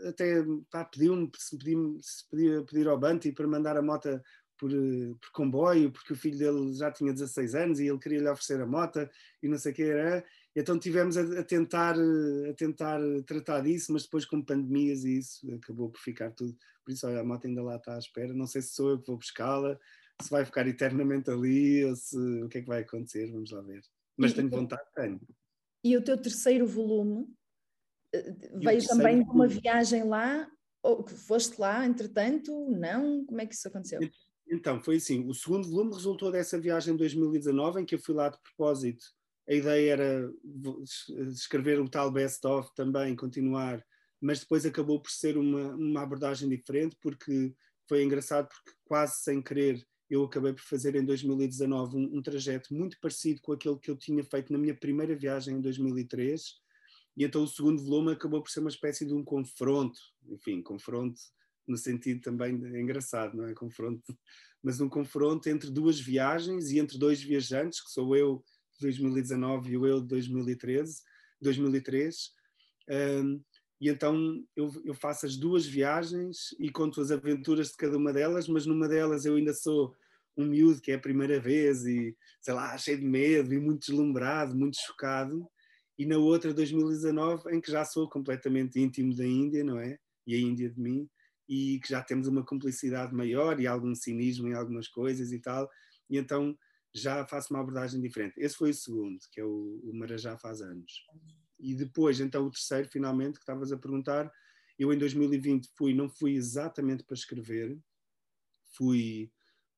[0.07, 0.43] até
[0.91, 4.21] pediu-me se, pediu se podia pedir ao Banti para mandar a moto
[4.57, 4.71] por,
[5.19, 8.61] por, comboio, porque o filho dele já tinha 16 anos e ele queria lhe oferecer
[8.61, 9.09] a moto
[9.41, 10.25] e não sei o que era.
[10.55, 15.51] Então tivemos a, a, tentar, a tentar tratar disso, mas depois com pandemias e isso
[15.55, 16.55] acabou por ficar tudo.
[16.85, 18.33] Por isso, olha, a moto ainda lá está à espera.
[18.33, 19.79] Não sei se sou eu que vou buscá-la,
[20.21, 23.61] se vai ficar eternamente ali ou se o que é que vai acontecer, vamos lá
[23.61, 23.81] ver.
[24.15, 25.19] Mas e, tenho vontade, tenho.
[25.83, 27.27] E o teu terceiro volume
[28.55, 30.47] veio também de uma viagem lá,
[30.83, 33.25] ou foste lá, entretanto, não?
[33.25, 33.99] Como é que isso aconteceu?
[34.47, 38.13] Então, foi assim, o segundo volume resultou dessa viagem de 2019, em que eu fui
[38.13, 39.03] lá de propósito.
[39.47, 40.31] A ideia era
[41.31, 43.83] escrever o tal best-of também, continuar
[44.23, 47.53] mas depois acabou por ser uma, uma abordagem diferente, porque
[47.89, 52.73] foi engraçado, porque quase sem querer eu acabei por fazer em 2019 um, um, trajeto
[52.73, 56.41] muito parecido com aquele que eu tinha feito na minha primeira viagem em 2003,
[57.17, 61.19] e então o segundo volume acabou por ser uma espécie de um confronto, enfim, confronto
[61.67, 63.53] no sentido também de, engraçado, não é?
[63.53, 64.17] Confronto,
[64.63, 68.41] mas um confronto entre duas viagens e entre dois viajantes, que sou eu
[68.75, 71.01] de 2019 e o eu de 2013,
[71.41, 72.31] 2003.
[72.89, 73.41] Um,
[73.79, 78.13] e então eu, eu, faço as duas viagens e conto as aventuras de cada uma
[78.13, 79.93] delas, mas numa delas eu ainda sou
[80.37, 83.85] um miúdo que é a primeira vez e, sei lá, cheio de medo e muito
[83.87, 85.47] deslumbrado, muito chocado.
[85.97, 89.97] E na outra, 2019, em que já sou completamente íntimo da Índia, não é?
[90.25, 91.07] E a Índia de mim,
[91.47, 95.69] e que já temos uma cumplicidade maior e algum cinismo em algumas coisas e tal.
[96.09, 96.57] E então
[96.93, 98.35] já faço uma abordagem diferente.
[98.37, 101.05] Esse foi o segundo, que é o, o Marajá faz anos.
[101.59, 104.31] E depois, então, o terceiro, finalmente, que estavas a perguntar,
[104.77, 107.77] eu em 2020 fui, não fui exatamente para escrever,
[108.75, 109.31] fui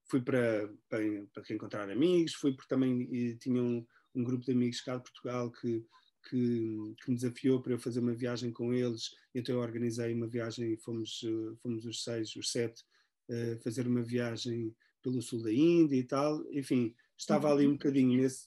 [0.08, 1.02] fui para, para,
[1.34, 5.52] para reencontrar amigos, fui porque também tinha um, um, grupo de amigos cá de Portugal
[5.52, 5.84] que,
[6.30, 10.28] que, que, me desafiou para eu fazer uma viagem com eles, então eu organizei uma
[10.28, 12.84] viagem e fomos, eh, fomos os seis, os sete,
[13.30, 18.22] uh, fazer uma viagem pelo sul da Índia e tal, enfim, estava ali um bocadinho
[18.22, 18.46] nesse...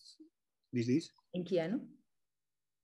[0.73, 1.13] Diz isso?
[1.35, 1.79] Em que ano?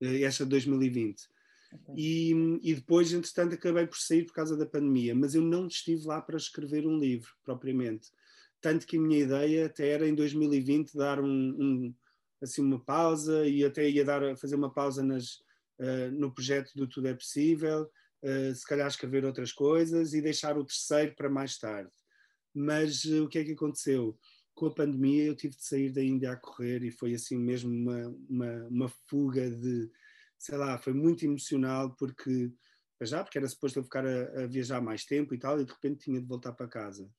[0.03, 1.29] Uh, esta de 2020.
[1.73, 1.94] Okay.
[1.97, 6.07] E, e, depois, entretanto, acabei por sair por causa da pandemia, mas eu não estive
[6.07, 8.11] lá para escrever um livro, propriamente
[8.64, 11.94] tanto que a minha ideia até era em 2020 dar um, um
[12.40, 15.35] assim uma pausa e até ia dar fazer uma pausa nas,
[15.79, 17.83] uh, no projeto do Tudo é Possível,
[18.23, 21.92] uh, se calhar escrever outras coisas e deixar o terceiro para mais tarde.
[22.55, 24.18] Mas uh, o que é que aconteceu?
[24.55, 27.71] Com a pandemia eu tive de sair da Índia a correr e foi assim mesmo
[27.71, 29.90] uma, uma, uma fuga de,
[30.38, 32.53] sei lá, foi muito emocional porque,
[33.03, 35.73] já, porque era suposto eu ficar a, a viajar mais tempo e tal e de
[35.73, 37.11] repente tinha de voltar para casa.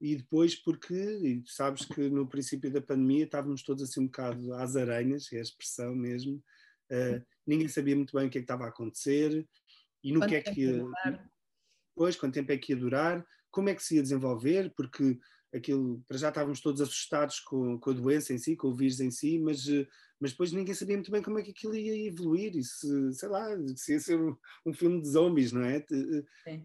[0.00, 4.52] E depois porque, e sabes que no princípio da pandemia estávamos todos assim um bocado
[4.54, 6.42] às aranhas, é a expressão mesmo,
[6.90, 9.46] uh, ninguém sabia muito bem o que é que estava a acontecer
[10.02, 10.84] e no quanto que é que ia,
[11.94, 15.18] depois, quanto tempo é que ia durar, como é que se ia desenvolver, porque
[15.54, 19.00] aquilo, para já estávamos todos assustados com, com a doença em si, com o vírus
[19.00, 19.66] em si, mas,
[20.18, 23.28] mas depois ninguém sabia muito bem como é que aquilo ia evoluir, e se, sei
[23.28, 24.34] lá, se ia ser um,
[24.64, 25.84] um filme de zombies, não é?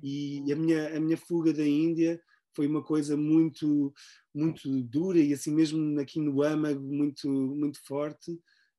[0.01, 2.21] E, e a, minha, a minha fuga da Índia
[2.57, 3.93] foi uma coisa muito
[4.33, 8.31] muito dura e assim mesmo aqui no âmago muito muito forte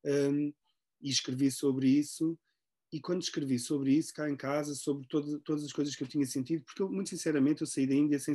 [0.05, 0.53] um,
[1.01, 2.37] e escrevi sobre isso
[2.93, 6.09] e quando escrevi sobre isso cá em casa sobre todo, todas as coisas que eu
[6.09, 8.35] tinha sentido porque eu, muito sinceramente eu saí da Índia sem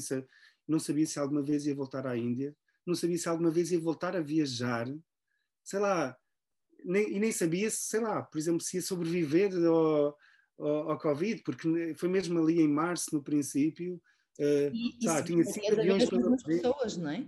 [0.67, 3.79] não sabia se alguma vez ia voltar à Índia não sabia se alguma vez ia
[3.79, 4.87] voltar a viajar
[5.63, 6.17] sei lá
[6.85, 10.17] nem, e nem sabia se sei lá por exemplo se ia sobreviver ao,
[10.57, 14.01] ao, ao Covid porque foi mesmo ali em março no princípio
[14.39, 17.25] Uh, e, e tinha cinco aviões para mesmas pessoas, não é?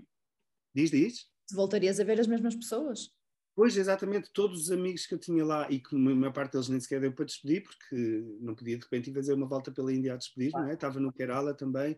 [0.74, 1.28] Diz, diz.
[1.48, 3.12] Se voltarias a ver as mesmas pessoas.
[3.56, 6.67] Pois, exatamente, todos os amigos que eu tinha lá e que a maior parte deles
[6.67, 7.95] nem sequer deu para despedir, porque
[8.41, 10.62] não podia de repente ir fazer uma volta pela Índia a despedir, ah.
[10.62, 10.74] não é?
[10.74, 11.98] Estava no Kerala também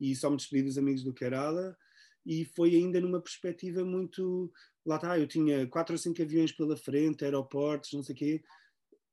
[0.00, 1.76] e só me despedi dos amigos do Kerala
[2.24, 4.52] e foi ainda numa perspectiva muito.
[4.84, 8.42] Lá está, eu tinha quatro ou cinco aviões pela frente, aeroportos, não sei o quê,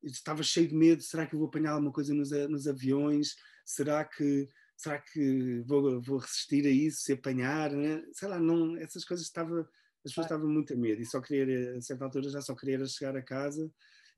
[0.02, 3.36] estava cheio de medo: será que eu vou apanhar alguma coisa nos, nos aviões?
[3.64, 8.02] Será que será que vou, vou resistir a isso, se apanhar, né?
[8.12, 9.60] sei lá, não, essas coisas estava,
[10.04, 12.84] as pessoas estavam muito a medo e só queria, a certa altura já só queria
[12.86, 13.70] chegar a casa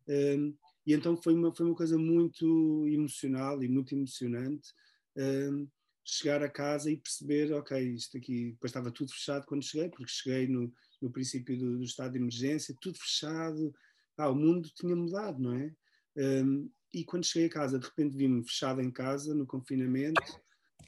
[0.08, 4.72] um, e então foi uma, foi uma coisa muito emocional e muito emocionante
[5.16, 5.68] um,
[6.06, 10.06] chegar a casa e perceber, ok, isto aqui, depois estava tudo fechado quando cheguei, porque
[10.06, 13.74] cheguei no, no princípio do, do estado de emergência, tudo fechado,
[14.16, 15.74] ah, o mundo tinha mudado, não é?
[16.16, 20.22] Um, e quando cheguei a casa, de repente vi-me fechado em casa, no confinamento,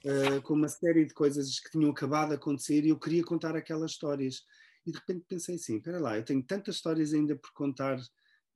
[0.05, 3.57] uh, com uma série de coisas que tinham acabado de acontecer e eu queria contar
[3.57, 4.45] aquelas histórias.
[4.87, 8.01] E de repente pensei assim: espera lá, eu tenho tantas histórias ainda por contar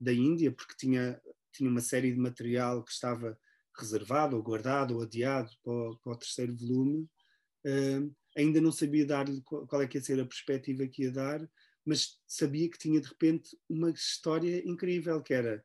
[0.00, 1.20] da Índia, porque tinha,
[1.52, 3.38] tinha uma série de material que estava
[3.76, 7.08] reservado, ou guardado, ou adiado para o, para o terceiro volume.
[7.64, 11.12] Uh, ainda não sabia dar-lhe qual, qual é que ia ser a perspectiva que ia
[11.12, 11.48] dar,
[11.84, 15.64] mas sabia que tinha de repente uma história incrível, que era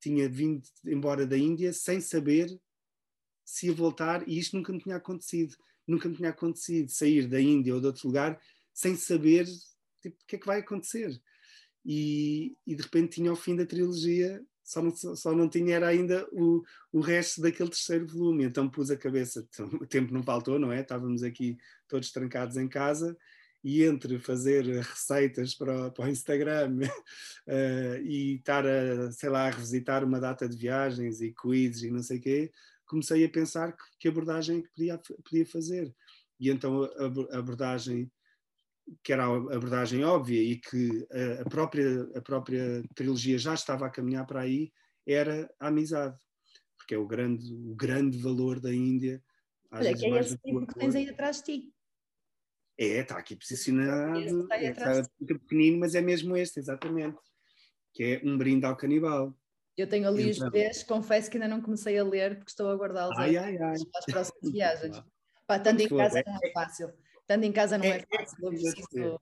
[0.00, 2.48] tinha vindo embora da Índia sem saber
[3.44, 5.54] se ia voltar, e isto nunca me tinha acontecido.
[5.86, 8.40] Nunca me tinha acontecido sair da Índia ou de outro lugar
[8.72, 9.46] sem saber
[10.00, 11.20] tipo, o que é que vai acontecer.
[11.84, 15.88] E, e de repente tinha o fim da trilogia, só não, só não tinha era
[15.88, 18.44] ainda o, o resto daquele terceiro volume.
[18.44, 20.80] Então pus a cabeça, então, o tempo não faltou, não é?
[20.80, 23.16] Estávamos aqui todos trancados em casa
[23.64, 29.50] e entre fazer receitas para, para o Instagram uh, e estar a, sei lá, a
[29.50, 32.52] revisitar uma data de viagens e quizzes e não sei o quê,
[32.86, 35.94] comecei a pensar que, que abordagem que podia, podia fazer.
[36.40, 38.10] E então a, a abordagem
[39.02, 41.06] que era a abordagem óbvia e que
[41.40, 44.72] a, própria, a própria trilogia já estava a caminhar para aí,
[45.06, 46.18] era a amizade,
[46.76, 49.22] porque é o grande, o grande valor da Índia.
[49.70, 51.74] Olha, que é esse livro que tens aí atrás de ti.
[52.78, 57.18] É, está aqui posicionado, está, está pequenino, mas é mesmo este, exatamente,
[57.92, 59.36] que é um brinde ao canibal.
[59.76, 62.70] Eu tenho ali então, os três, confesso que ainda não comecei a ler porque estou
[62.70, 65.02] a guardá-los para as próximas viagens.
[65.46, 66.92] Pá, estando em casa não é fácil.
[67.22, 68.44] Estando em casa não é, é fácil.
[68.44, 69.20] Eu preciso.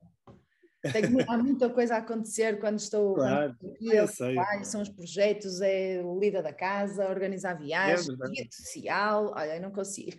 [0.92, 4.34] Tenho, há muita coisa a acontecer quando estou claro, eu sei.
[4.34, 9.70] Trabalho, são os projetos, é lida da casa, organizar viagens, é social, olha, eu não
[9.70, 10.18] consigo.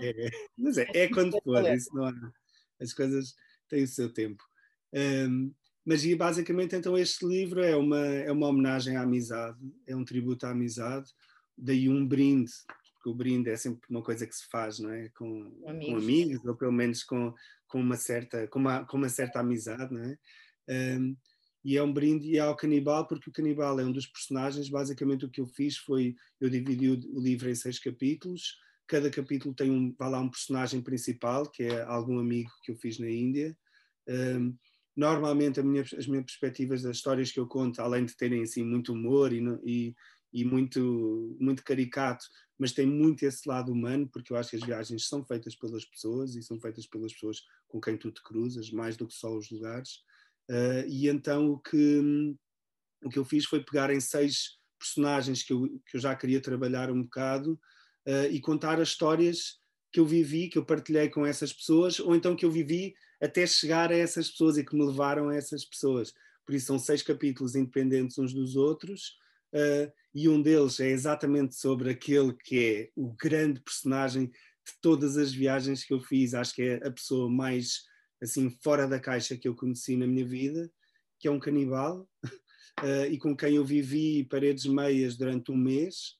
[0.00, 2.12] É, mas é, é quando for, isso não há,
[2.80, 3.34] as coisas
[3.68, 4.42] têm o seu tempo.
[4.94, 5.52] Um,
[5.84, 10.46] mas basicamente então este livro é uma, é uma homenagem à amizade, é um tributo
[10.46, 11.10] à amizade,
[11.58, 12.52] daí um brinde,
[13.02, 15.08] porque o brinde é sempre uma coisa que se faz, não é?
[15.16, 17.34] Com amigos, com amigos ou pelo menos com,
[17.66, 20.18] com, uma, certa, com, uma, com uma certa amizade, não é?
[20.98, 21.16] Um,
[21.64, 24.68] e é um brinde ao canibal, porque o canibal é um dos personagens.
[24.68, 28.56] Basicamente, o que eu fiz foi: eu dividi o, livro em seis capítulos.
[28.86, 32.76] Cada capítulo tem um, vai lá um personagem principal, que é algum amigo que eu
[32.76, 33.56] fiz na Índia.
[34.08, 34.56] Um,
[34.96, 38.92] normalmente minha, as minhas perspectivas das histórias que eu conto, além de terem assim muito
[38.92, 39.94] humor e, e,
[40.32, 42.24] e, muito, muito caricato,
[42.62, 45.84] mas tem muito esse lado humano, porque eu acho que as viagens são feitas pelas
[45.84, 49.36] pessoas e são feitas pelas pessoas com quem tu te cruzas, mais do que só
[49.36, 49.96] os lugares.
[50.48, 52.36] Uh, e então o que,
[53.04, 56.40] o que eu fiz foi pegar em seis personagens que eu, que eu já queria
[56.40, 57.54] trabalhar um bocado
[58.06, 59.58] uh, e contar as histórias
[59.92, 63.44] que eu vivi, que eu partilhei com essas pessoas, ou então que eu vivi até
[63.44, 66.14] chegar a essas pessoas e que me levaram a essas pessoas.
[66.46, 69.18] Por isso são seis capítulos independentes uns dos outros,
[69.52, 75.16] uh, e um deles é exatamente sobre aquele que é o grande personagem de todas
[75.16, 76.34] as viagens que eu fiz.
[76.34, 77.82] Acho que é a pessoa mais
[78.22, 80.70] assim fora da caixa que eu conheci na minha vida,
[81.18, 86.16] que é um canibal, uh, e com quem eu vivi paredes meias durante um mês.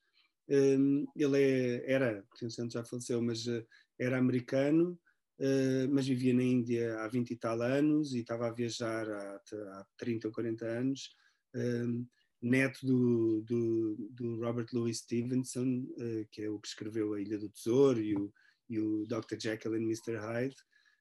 [0.49, 2.25] Um, ele é, era,
[2.69, 3.65] já faleceu, mas uh,
[3.99, 4.99] era americano,
[5.39, 9.37] uh, mas vivia na Índia há 20 e tal anos e estava a viajar há,
[9.37, 11.11] há 30 ou 40 anos.
[11.55, 12.07] Um,
[12.43, 17.39] neto do, do, do, Robert Louis Stevenson, uh, que é o que escreveu A Ilha
[17.39, 18.33] do Tesouro e o,
[18.69, 19.39] e o Dr.
[19.39, 20.17] Jekyll and Mr.
[20.17, 20.57] Hyde.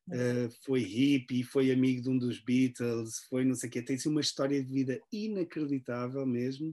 [0.08, 3.96] Uh, foi hippie, foi amigo de um dos Beatles, foi não sei o quê, tem
[3.96, 6.70] assim uma história de vida inacreditável mesmo.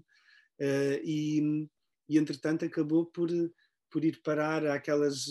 [0.61, 1.69] Uh, e,
[2.09, 3.31] e entretanto acabou por
[3.91, 5.25] por ir parar àquelas,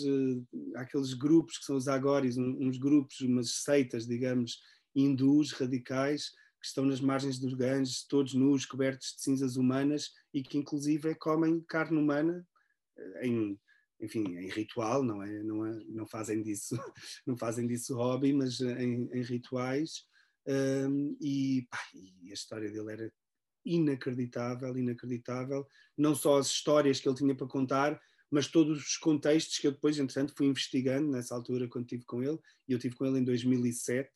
[0.74, 4.58] àqueles grupos que são os agoris, uns grupos, umas seitas, digamos,
[4.94, 10.42] hindus radicais, que estão nas margens dos Ganges, todos nus, cobertos de cinzas humanas e
[10.42, 12.46] que inclusive comem carne humana
[12.96, 13.60] eh, em,
[14.00, 15.42] enfim, em ritual, não é?
[15.42, 16.76] Não, é, não fazem disso,
[17.26, 20.06] não fazem disso hobby, mas em, em rituais.
[20.46, 23.12] Um, e, pá, e a história dele era
[23.64, 25.66] inacreditável, inacreditável.
[25.96, 29.72] Não só as histórias que ele tinha para contar, mas todos os contextos que eu
[29.72, 33.18] depois, entretanto, fui investigando nessa altura quando estive com ele, e eu estive com ele
[33.18, 34.10] em 2007,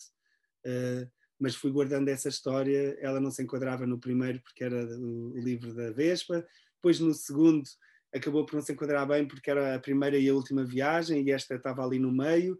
[0.66, 1.11] uh,
[1.42, 5.74] mas fui guardando essa história, ela não se enquadrava no primeiro porque era o livro
[5.74, 7.68] da Vespa, depois no segundo
[8.14, 11.33] acabou por não se enquadrar bem porque era a primeira e a última viagem e
[11.33, 12.57] esta estava ali no meio,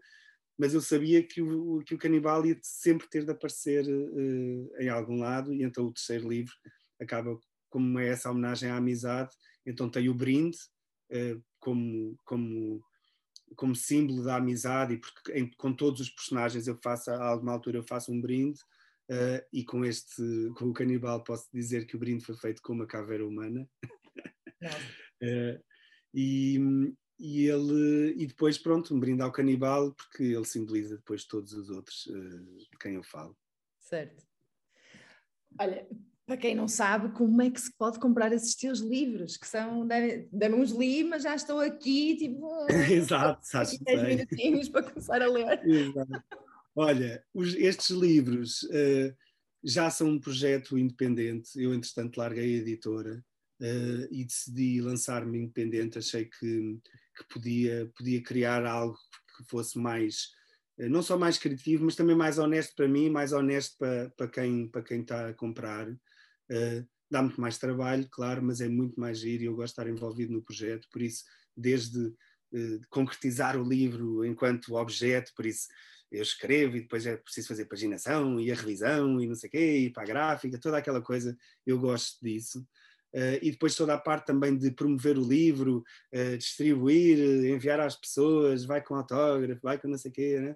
[0.57, 4.89] mas eu sabia que o, que o canibal ia sempre ter de aparecer uh, em
[4.89, 6.53] algum lado e então o terceiro livro
[6.99, 9.33] acaba como é essa homenagem à amizade,
[9.65, 10.57] então tem o brinde,
[11.09, 12.83] eh, como, como,
[13.55, 17.51] como símbolo da amizade e porque em, com todos os personagens eu faço a alguma
[17.51, 18.59] altura eu faço um brinde
[19.09, 20.23] uh, e com este
[20.55, 23.67] com o canibal posso dizer que o brinde foi feito com uma caveira humana.
[25.21, 25.63] Uh,
[26.13, 26.59] e,
[27.19, 31.69] e ele e depois pronto um brinde ao canibal porque ele simboliza depois todos os
[31.69, 33.37] outros uh, de quem eu falo.
[33.79, 34.25] Certo.
[35.59, 35.87] Olha
[36.25, 39.81] para quem não sabe, como é que se pode comprar esses teus livros, que são,
[39.91, 45.21] ainda não os li, mas já estou aqui, tipo, Exato, sabes 10 minutinhos para começar
[45.21, 45.61] a ler.
[45.67, 46.23] Exato.
[46.75, 49.15] Olha, os, estes livros uh,
[49.63, 53.23] já são um projeto independente, eu entretanto larguei a editora
[53.59, 56.79] uh, e decidi lançar-me independente, achei que,
[57.17, 58.97] que podia, podia criar algo
[59.37, 60.31] que fosse mais
[60.77, 64.27] eh, não só mais criativo, mas também mais honesto para mim, mais honesto para, para,
[64.27, 65.87] quem, para quem está a comprar.
[66.53, 69.81] Uh, dá muito mais trabalho, claro, mas é muito mais giro e eu gosto de
[69.81, 71.23] estar envolvido no projeto, por isso,
[71.55, 75.67] desde uh, concretizar o livro enquanto objeto, por isso
[76.11, 79.51] eu escrevo e depois é preciso fazer paginação e a revisão e não sei o
[79.51, 81.35] quê, e para a gráfica, toda aquela coisa,
[81.65, 82.63] eu gosto disso.
[83.13, 87.95] Uh, e depois toda a parte também de promover o livro, uh, distribuir, enviar às
[87.95, 90.55] pessoas, vai com autógrafo, vai com não sei o quê, né?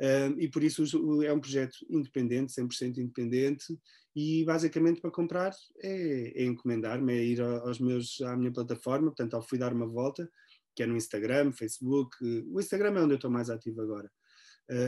[0.00, 0.82] Uh, e por isso
[1.22, 3.78] é um projeto independente, 100% independente,
[4.16, 9.34] e basicamente para comprar é, é encomendar-me, é ir aos meus, à minha plataforma, portanto
[9.34, 10.26] ao fui dar uma volta,
[10.74, 12.16] que é no Instagram, Facebook,
[12.50, 14.10] o Instagram é onde eu estou mais ativo agora,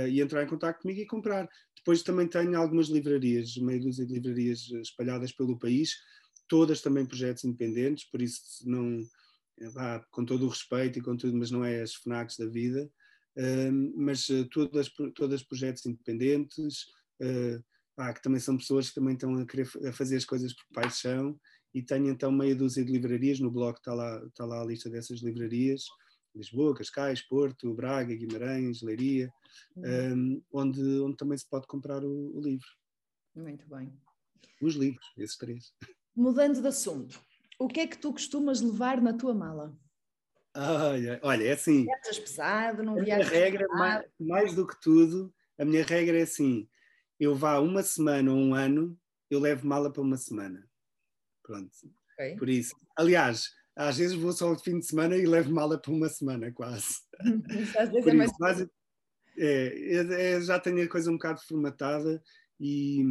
[0.09, 1.49] e entrar em contato comigo e comprar.
[1.77, 5.97] Depois também tenho algumas livrarias, meia dúzia de livrarias espalhadas pelo país,
[6.53, 9.03] todas também projetos independentes, por isso não,
[9.73, 12.91] vá, com todo o respeito e com tudo, mas não é as FNACs da vida,
[13.39, 16.83] uh, mas uh, todas, todas projetos independentes,
[17.23, 20.67] uh, que também são pessoas que também estão a querer a fazer as coisas por
[20.75, 21.41] paixão,
[21.73, 24.91] e tenho então meia dúzia de livrarias, no blog está lá, está lá a lista
[24.91, 25.87] dessas livrarias,
[26.35, 29.33] Lisboa, Cascais, Porto, Braga, Guimarães, Leiria,
[29.75, 30.43] uhum.
[30.43, 32.69] um, onde, onde também se pode comprar o, o livro.
[33.35, 33.99] Muito bem.
[34.61, 35.73] Os livros, esses três.
[36.15, 37.21] Mudando de assunto,
[37.59, 39.77] o que é que tu costumas levar na tua mala?
[40.55, 41.85] Olha, olha é assim.
[41.85, 46.23] Viajas pesado, não viajas A regra, mais, mais, do que tudo, a minha regra é
[46.23, 46.69] assim:
[47.19, 48.99] eu vá uma semana ou um ano,
[49.31, 50.69] eu levo mala para uma semana.
[51.43, 51.71] Pronto.
[52.15, 52.37] Okay.
[52.37, 52.75] Por isso.
[52.97, 56.53] Aliás, às vezes vou só ao fim de semana e levo mala para uma semana,
[56.53, 57.01] quase.
[57.79, 58.61] às vezes Por é isso, mais...
[59.39, 62.23] é, é, já tenho a coisa um bocado formatada
[62.61, 63.03] e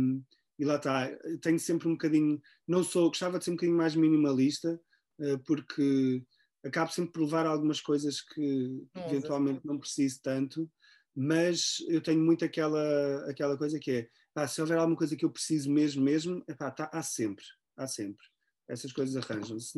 [0.62, 1.10] e lá está,
[1.42, 4.80] tenho sempre um bocadinho, não sou, gostava de ser um bocadinho mais minimalista,
[5.20, 6.24] uh, porque
[6.64, 10.70] acabo sempre por levar algumas coisas que eventualmente não preciso tanto,
[11.16, 15.26] mas eu tenho muito aquela, aquela coisa que é, ah, se houver alguma coisa que
[15.26, 17.44] eu preciso mesmo, mesmo, epá, tá, há sempre,
[17.76, 18.24] há sempre.
[18.70, 19.74] Essas coisas arranjam-se.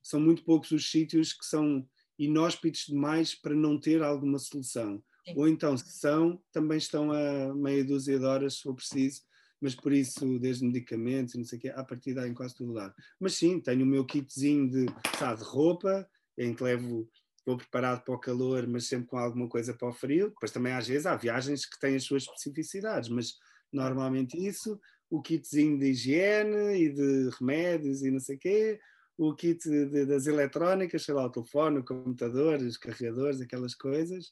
[0.00, 1.84] São muito poucos os sítios que são
[2.16, 5.02] inóspitos demais para não ter alguma solução.
[5.26, 5.34] Sim.
[5.36, 9.20] Ou então, se são, também estão a meia dúzia de horas, se for preciso,
[9.64, 12.70] mas por isso, desde medicamentos e não sei o quê, à partida em quase todo
[12.70, 12.94] lado.
[13.18, 14.84] Mas sim, tenho o meu kitzinho de,
[15.18, 16.06] sabe, de roupa,
[16.36, 17.08] em que levo,
[17.46, 20.28] vou preparado para o calor, mas sempre com alguma coisa para o frio.
[20.28, 23.36] Depois também às vezes há viagens que têm as suas especificidades, mas
[23.72, 28.78] normalmente isso, o kitzinho de higiene e de remédios e não sei o quê,
[29.16, 34.26] o kit de, das eletrónicas, sei lá, o telefone, o computador, os carregadores, aquelas coisas.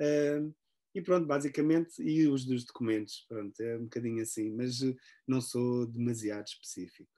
[0.00, 0.50] Uh,
[0.94, 4.94] e pronto, basicamente, e os dos documentos, pronto, é um bocadinho assim, mas eh,
[5.26, 7.10] não sou demasiado específico.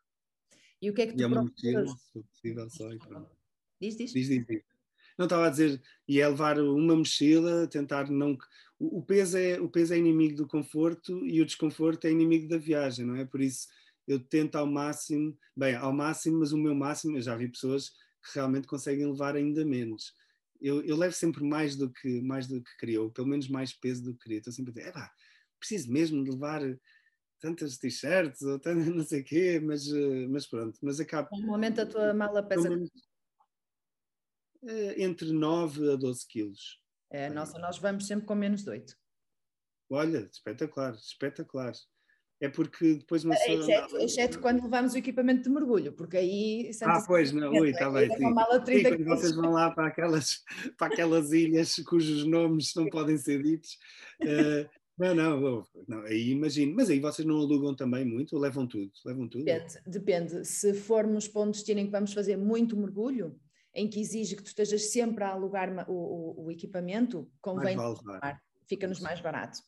[0.82, 1.90] E o que é que tu e é procuras?
[1.90, 3.30] se possível, só e pronto.
[3.80, 4.12] Diz, diz.
[4.12, 4.62] Diz, diz, diz.
[5.16, 8.36] Não estava a dizer, e é levar uma mochila, tentar não.
[8.78, 12.48] O, o, peso é, o peso é inimigo do conforto e o desconforto é inimigo
[12.48, 13.24] da viagem, não é?
[13.24, 13.68] Por isso
[14.06, 17.90] eu tento ao máximo, bem, ao máximo, mas o meu máximo, eu já vi pessoas
[17.90, 20.14] que realmente conseguem levar ainda menos
[20.60, 23.72] eu, eu, levo sempre mais do que mais do que queria, ou pelo menos mais
[23.72, 24.38] peso do que queria.
[24.38, 25.10] Estou sempre a dizer, é
[25.58, 26.60] preciso mesmo de levar
[27.40, 31.28] tantas t-shirts ou tantas não sei o quê, mas, eh, mas pronto, mas acaba.
[31.32, 32.90] Normalmente a tua mala pesa menos,
[34.62, 36.80] eh, entre 9 a 12 quilos.
[37.10, 38.96] É, nossa, nós vamos sempre com menos de 8.
[39.90, 41.72] Olha, espetacular, espetacular
[42.40, 43.60] é porque depois uma pessoa...
[43.60, 46.70] Exceto, exceto, quando levamos o equipamento de mergulho, porque aí...
[46.82, 48.16] Ah, pois, não, ui, está bem, sim.
[48.16, 50.42] sim quando vocês vão lá para aquelas,
[50.78, 53.78] para aquelas ilhas cujos nomes não podem ser ditos,
[54.22, 54.68] uh,
[54.98, 56.74] não, não, não, aí imagino.
[56.76, 58.92] Mas aí vocês não alugam também muito ou levam tudo?
[59.06, 59.44] Levam tudo?
[59.44, 60.44] Depende, depende.
[60.44, 63.34] Se formos para um destino em que vamos fazer muito mergulho,
[63.74, 67.96] em que exige que tu estejas sempre a alugar o, o, o equipamento, convém vale
[68.66, 69.58] fica-nos mais barato.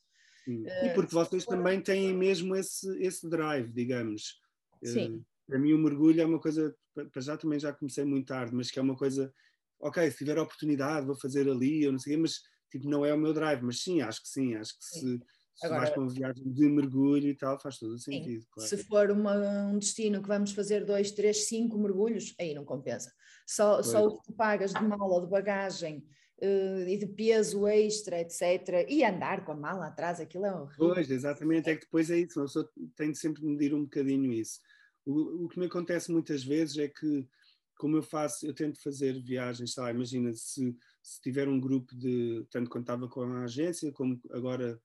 [0.45, 0.65] Sim.
[0.65, 4.41] E eh, porque vocês também têm mesmo esse, esse drive, digamos.
[4.83, 5.25] Eh, Sim.
[5.47, 8.71] Para mim o mergulho é uma coisa, para já também já comecei muito tarde, mas
[8.71, 9.33] que é uma coisa,
[9.81, 12.41] ok, se tiver oportunidade vou fazer ali, eu não sei mas
[12.71, 15.21] tipo, não é o meu drive, mas sim, acho que sim, acho que se,
[15.55, 18.47] se Agora, vais para uma viagem de mergulho e tal, faz todo o sentido.
[18.51, 18.69] Claro.
[18.69, 19.37] Se for uma,
[19.67, 23.13] um destino que vamos fazer dois, três, cinco mergulhos, aí não compensa.
[23.47, 26.03] Só, só o que tu pagas de mala, de bagagem,
[26.43, 28.87] uh, e de peso extra, etc.
[28.89, 30.95] E andar com a mala atrás, aquilo é horrível.
[30.95, 34.61] Pois, exatamente, é que depois é isso, eu tenho sempre de medir um bocadinho isso.
[35.07, 37.29] O, o que me acontece muitas vezes é que,
[37.79, 41.95] como eu faço, eu tento fazer viagens, sei lá, imagina se, se tiver um grupo
[41.97, 44.81] de, tanto quando estava com a agência, como agora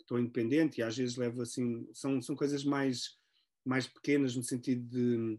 [0.00, 3.16] estou independente, e às vezes levo assim, são, são coisas mais,
[3.64, 5.38] mais pequenas no sentido de,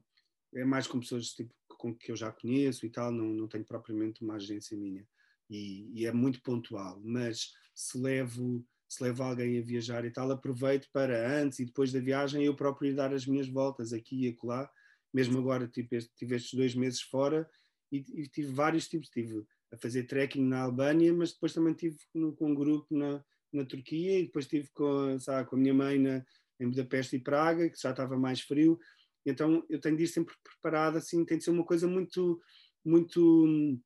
[0.55, 3.63] é mais com pessoas tipo, com que eu já conheço e tal, não, não tenho
[3.63, 5.05] propriamente uma agência minha
[5.49, 10.31] e, e, é muito pontual, mas se levo, se levo alguém a viajar e tal,
[10.31, 14.25] aproveito para antes e depois da viagem eu próprio ir dar as minhas voltas aqui
[14.25, 14.69] e acolá,
[15.13, 17.47] mesmo agora tipo, tive estes dois meses fora
[17.91, 21.97] e, e, tive vários tipos, tive a fazer trekking na Albânia, mas depois também tive
[22.13, 25.73] no, com um grupo na, na Turquia e depois tive com, sabe, com a minha
[25.73, 26.25] mãe na,
[26.59, 28.79] em Budapeste e Praga, que já estava mais frio,
[29.25, 32.41] Então eu tenho de ir sempre preparado, assim, tem de ser uma coisa muito,
[32.83, 33.79] muito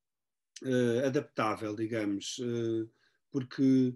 [0.63, 2.89] uh, adaptável, digamos, uh,
[3.31, 3.95] porque,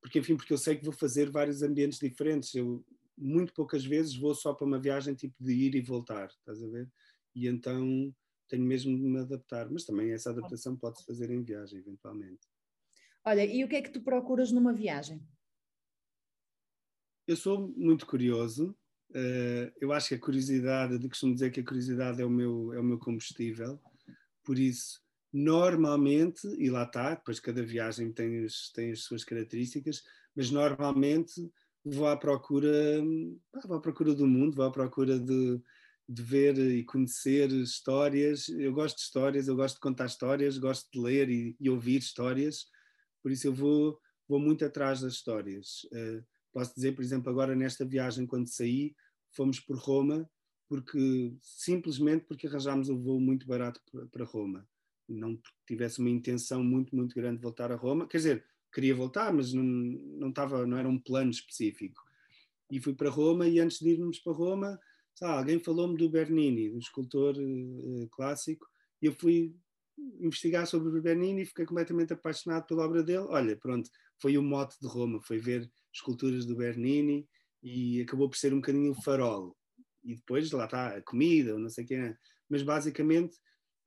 [0.00, 2.54] porque, enfim, porque eu sei que vou fazer vários ambientes diferentes.
[2.54, 2.84] Eu
[3.16, 6.68] muito poucas vezes vou só para uma viagem tipo de ir e voltar, estás a
[6.68, 6.88] ver?
[7.34, 8.14] E então
[8.48, 12.48] tenho mesmo de me adaptar, mas também essa adaptação pode-se fazer em viagem, eventualmente.
[13.24, 15.20] Olha, e o que é que tu procuras numa viagem?
[17.26, 18.74] Eu sou muito curioso.
[19.10, 22.72] Uh, eu acho que a curiosidade, eu costumo dizer que a curiosidade é o meu,
[22.72, 23.78] é o meu combustível.
[24.42, 25.02] Por isso,
[25.32, 30.02] normalmente, e lá está, depois cada viagem tem, os, tem as suas características,
[30.34, 31.32] mas normalmente
[31.84, 33.02] vou à procura,
[33.66, 35.60] vou à procura do mundo, vou à procura de,
[36.08, 38.48] de ver e conhecer histórias.
[38.48, 41.98] Eu gosto de histórias, eu gosto de contar histórias, gosto de ler e, e ouvir
[41.98, 42.66] histórias,
[43.22, 45.84] por isso eu vou, vou muito atrás das histórias.
[45.92, 48.94] Uh, posso dizer, por exemplo, agora nesta viagem, quando saí,
[49.30, 50.28] fomos por Roma,
[50.68, 54.66] porque simplesmente porque arranjámos um voo muito barato para Roma.
[55.08, 58.06] Não tivesse uma intenção muito, muito grande de voltar a Roma.
[58.06, 62.02] Quer dizer, queria voltar, mas não, não, estava, não era um plano específico.
[62.70, 64.78] E fui para Roma e antes de irmos para Roma,
[65.14, 68.66] sabe, alguém falou-me do Bernini, do escultor uh, clássico,
[69.00, 69.54] e eu fui
[70.20, 73.26] investigar sobre o Bernini e fiquei completamente apaixonado pela obra dele.
[73.28, 73.90] Olha, pronto,
[74.20, 77.28] foi o mote de Roma, foi ver esculturas do Bernini
[77.62, 79.56] e acabou por ser um bocadinho o farol.
[80.04, 82.16] E depois lá está a comida, não sei quem é.
[82.48, 83.36] Mas basicamente,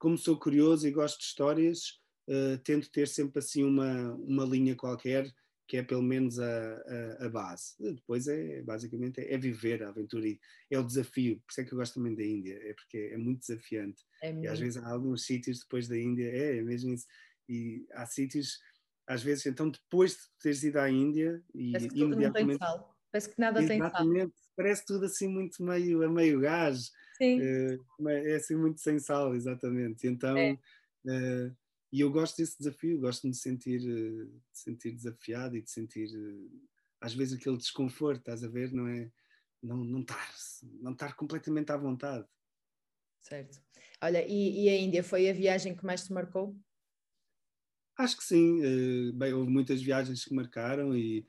[0.01, 4.75] como sou curioso e gosto de histórias, uh, tento ter sempre assim uma, uma linha
[4.75, 5.31] qualquer
[5.67, 6.75] que é pelo menos a,
[7.21, 7.75] a, a base.
[7.79, 10.39] Depois é basicamente é, é, viver a aventura e
[10.71, 11.39] é o desafio.
[11.45, 14.03] Por isso é que eu gosto também da Índia, é porque é muito desafiante.
[14.23, 17.05] É e às vezes há alguns sítios depois da Índia, é, é mesmo isso.
[17.47, 18.59] E há sítios,
[19.07, 22.59] às vezes, então depois de teres ido à Índia e Parece que imediatamente.
[23.11, 24.07] Parece que nada tem sal.
[24.55, 26.91] Parece tudo assim muito meio a meio gás.
[27.17, 27.39] Sim.
[27.39, 30.07] Uh, é assim muito sem sal, exatamente.
[30.07, 30.37] Então.
[30.37, 30.57] É.
[31.05, 31.55] Uh,
[31.91, 35.69] e eu gosto desse desafio, gosto de me sentir, eh, de sentir desafiado e de
[35.69, 36.07] sentir,
[37.01, 38.71] às vezes, aquele desconforto, estás a ver?
[38.71, 39.11] Não é?
[39.61, 40.33] Não, não, estar,
[40.79, 42.25] não estar completamente à vontade.
[43.19, 43.61] Certo.
[44.01, 46.55] Olha, e, e a Índia foi a viagem que mais te marcou?
[47.97, 48.61] Acho que sim.
[48.63, 51.25] Eh, bem, houve muitas viagens que marcaram e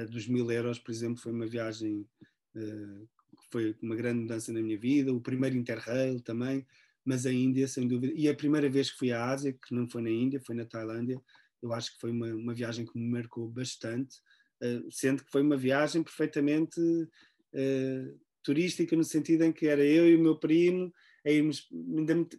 [0.00, 2.06] a dos mil euros, por exemplo, foi uma viagem
[2.54, 5.12] que foi uma grande mudança na minha vida.
[5.12, 6.66] O primeiro Interrail também
[7.06, 9.88] mas a Índia, sem dúvida, e a primeira vez que fui à Ásia, que não
[9.88, 11.22] foi na Índia, foi na Tailândia,
[11.62, 14.16] eu acho que foi uma, uma viagem que me marcou bastante,
[14.60, 20.08] uh, sendo que foi uma viagem perfeitamente uh, turística, no sentido em que era eu
[20.08, 20.92] e o meu primo,
[21.24, 21.68] a irmos,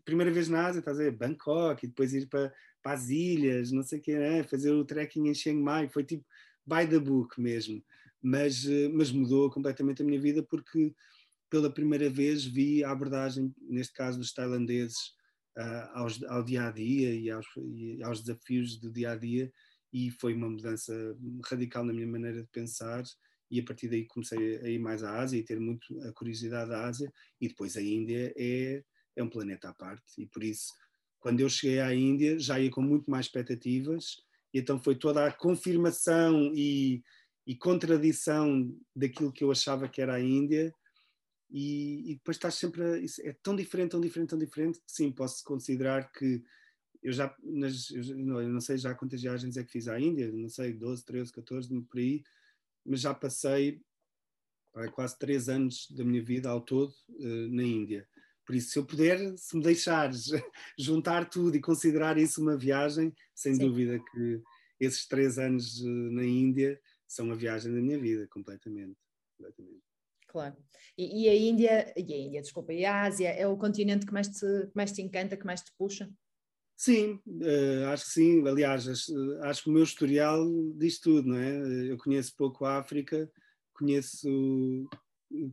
[0.03, 2.53] primeira vez na Ásia, estás a ver, Bangkok, e depois ir para,
[2.84, 4.43] para as ilhas, não sei o que, né?
[4.43, 6.25] fazer o trekking em Chiang Mai, foi tipo
[6.68, 7.82] by the book mesmo,
[8.22, 10.93] mas, uh, mas mudou completamente a minha vida porque
[11.49, 15.13] pela primeira vez vi a abordagem, neste caso dos tailandeses,
[15.57, 19.51] uh, aos, ao dia a dia e aos, e aos, desafios do dia a dia,
[19.93, 20.93] e foi uma mudança
[21.49, 23.03] radical na minha maneira de pensar.
[23.49, 26.70] E a partir daí comecei a ir mais à Ásia e ter muito a curiosidade
[26.70, 27.09] da Ásia.
[27.39, 28.84] E depois a Índia é,
[29.15, 30.74] é um planeta à parte, e por isso,
[31.20, 34.18] quando eu cheguei à Índia, já ia com muito mais expectativas,
[34.58, 37.03] e então foi toda a confirmação e,
[37.45, 40.74] e contradição daquilo que eu achava que era a Índia
[41.49, 42.97] e, e depois estás sempre a,
[43.30, 46.43] é tão diferente, tão diferente, tão diferente que sim, posso considerar que
[47.03, 48.03] eu já, nas, eu
[48.49, 51.82] não, sei já quantas viagens é que fiz à Índia, não sei, 12, 13, 14,
[51.84, 52.24] por aí,
[52.84, 53.80] mas já passei
[54.93, 58.08] quase três anos da minha vida ao todo uh, na Índia.
[58.48, 60.30] Por isso, se eu puder, se me deixares
[60.80, 63.68] juntar tudo e considerar isso uma viagem, sem Sim.
[63.68, 64.41] dúvida que
[64.80, 68.95] esses três anos uh, na Índia são a viagem da minha vida, completamente.
[69.38, 69.84] completamente.
[70.30, 70.56] Claro.
[70.98, 74.14] E, e, a Índia, e a Índia, desculpa, e a Ásia é o continente que
[74.14, 76.10] mais te, que mais te encanta, que mais te puxa?
[76.78, 78.48] Sim, uh, acho que sim.
[78.48, 80.45] Aliás, acho, acho, que o meu historial
[80.76, 81.91] diz tudo, não é?
[81.91, 83.30] Eu conheço pouco a África,
[83.74, 84.88] conheço,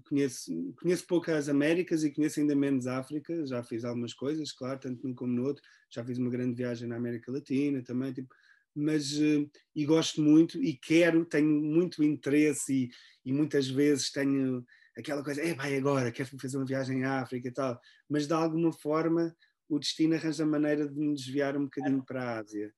[0.08, 3.46] conheço, conheço pouco as Américas e conheço ainda menos a África.
[3.46, 5.62] Já fiz algumas coisas, claro, tanto num como no outro.
[5.90, 8.34] Já fiz uma grande viagem na América Latina também, tipo,
[8.74, 12.90] mas uh, e gosto muito e quero, tenho muito interesse e,
[13.24, 14.64] e muitas vezes tenho
[14.96, 18.32] aquela coisa, é vai agora, quero fazer uma viagem à África e tal, mas de
[18.32, 19.34] alguma forma
[19.68, 22.72] o destino arranja maneira de me desviar um bocadinho para a Ásia.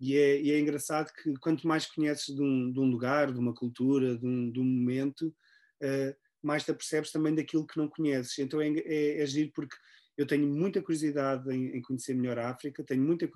[0.00, 3.38] E é, e é engraçado que quanto mais conheces de um, de um lugar, de
[3.38, 5.34] uma cultura, de um, de um momento,
[5.82, 8.38] uh, mais te apercebes também daquilo que não conheces.
[8.38, 9.76] Então é, é, é giro porque
[10.16, 13.30] eu tenho muita curiosidade em, em, conhecer melhor a África, tenho muita,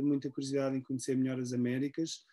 [0.00, 2.24] muita curiosidade em conhecer melhor as Américas.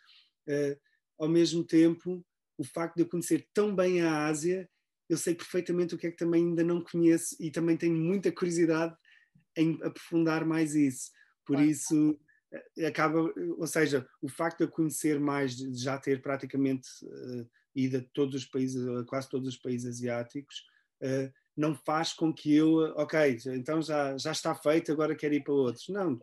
[0.48, 0.80] Uh,
[1.20, 2.24] ao mesmo tempo,
[2.58, 4.70] o facto de eu conhecer tão bem a Ásia
[5.10, 8.32] eu sei perfeitamente o que é que também ainda não conheço e também tenho muita
[8.32, 8.96] curiosidade
[9.56, 11.12] em aprofundar mais isso.
[11.46, 12.20] Por isso,
[12.78, 17.50] eh, acaba, ou seja, o facto de eu conhecer mais, de já ter praticamente uh,
[17.78, 20.66] ido a todos os países, a quase todos os países asiáticos,
[21.04, 25.44] uh, não faz com que eu, ok, então já, já está feito, agora quero ir
[25.44, 25.88] para outros.
[25.90, 26.20] Não,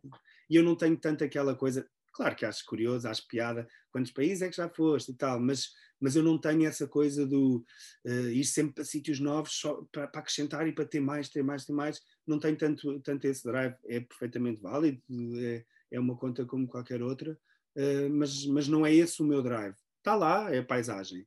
[0.50, 4.42] e eu não tenho tanto aquela coisa, claro que acho curioso, acho piada, quantos países
[4.42, 7.64] é que já foste e tal, mas, mas eu não tenho essa coisa do
[8.04, 11.42] uh, ir sempre para sítios novos só para, para, acrescentar e para ter mais, ter
[11.42, 12.00] mais, ter mais.
[12.26, 15.00] Não tenho tanto, tanto esse drive, é perfeitamente válido,
[15.38, 17.38] é, é uma conta como qualquer outra,
[17.76, 19.76] uh, mas, mas não é esse o meu drive.
[19.98, 21.26] Está lá, é a paisagem.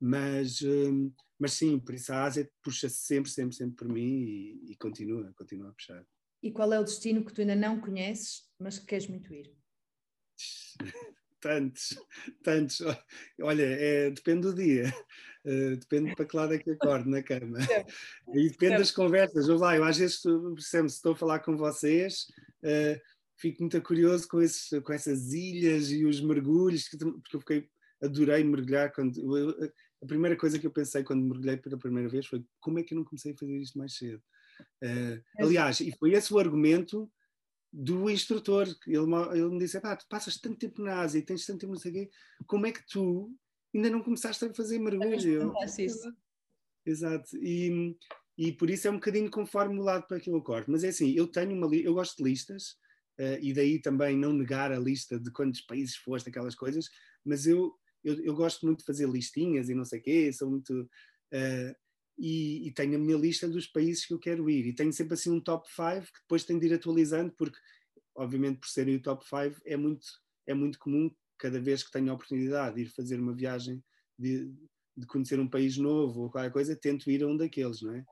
[0.00, 0.60] Mas,
[1.38, 5.32] mas sim, por isso a Ásia puxa sempre, sempre, sempre por mim e, e continua,
[5.36, 6.04] continua a puxar.
[6.42, 9.50] E qual é o destino que tu ainda não conheces, mas que queres muito ir?
[11.44, 11.98] tantos,
[12.42, 12.80] tantos.
[13.42, 14.92] Olha, é, depende do dia,
[15.44, 17.58] uh, depende para que lado é que acordo na cama.
[18.34, 19.46] E depende das conversas.
[19.46, 22.26] Eu, lá, eu às vezes, se estou a falar com vocês,
[22.62, 22.98] uh,
[23.36, 27.68] fico muito curioso com, esses, com essas ilhas e os mergulhos, porque eu fiquei,
[28.04, 28.92] adorei mergulhar.
[28.92, 32.78] Quando, eu, a primeira coisa que eu pensei quando mergulhei pela primeira vez foi como
[32.78, 34.22] é que eu não comecei a fazer isto mais cedo?
[34.82, 37.10] Uh, aliás, e foi esse o argumento
[37.72, 38.68] do instrutor.
[38.86, 41.80] Ele, ele me disse: tu passas tanto tempo na Ásia e tens tanto tempo não
[41.80, 42.10] sei quê,
[42.46, 43.34] como é que tu
[43.74, 45.52] ainda não começaste a fazer mergulho?
[46.86, 47.36] Exato.
[47.38, 47.96] E,
[48.38, 50.70] e por isso é um bocadinho conforme o lado para que eu acordo.
[50.70, 52.72] Mas é assim, eu tenho uma eu gosto de listas,
[53.18, 56.88] uh, e daí também não negar a lista de quantos países foste, aquelas coisas,
[57.24, 57.74] mas eu,
[58.04, 60.72] eu, eu gosto muito de fazer listinhas e não sei o quê, sou muito.
[61.32, 61.74] Uh,
[62.16, 64.66] e, e, tenho a minha lista dos países que eu quero ir.
[64.66, 67.58] E tenho sempre assim um top 5 que depois tenho de ir atualizando, porque,
[68.14, 70.06] obviamente, por serem o top 5, é muito,
[70.46, 73.82] é muito comum, cada vez que tenho a oportunidade de ir fazer uma viagem,
[74.16, 74.48] de,
[74.96, 78.04] de conhecer um país novo ou qualquer coisa, tento ir a um daqueles, não é?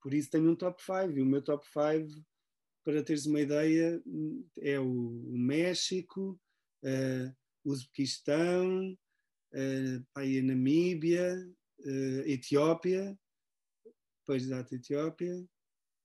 [0.00, 1.18] Por isso tenho um top 5.
[1.18, 2.08] E o meu top 5,
[2.82, 4.02] para teres uma ideia,
[4.58, 6.40] é o, México,
[6.82, 8.96] uh, o Uzbequistão,
[9.52, 11.48] uh, a Namíbia,
[11.80, 13.18] uh, Etiópia,
[14.20, 15.44] depois da Etiópia,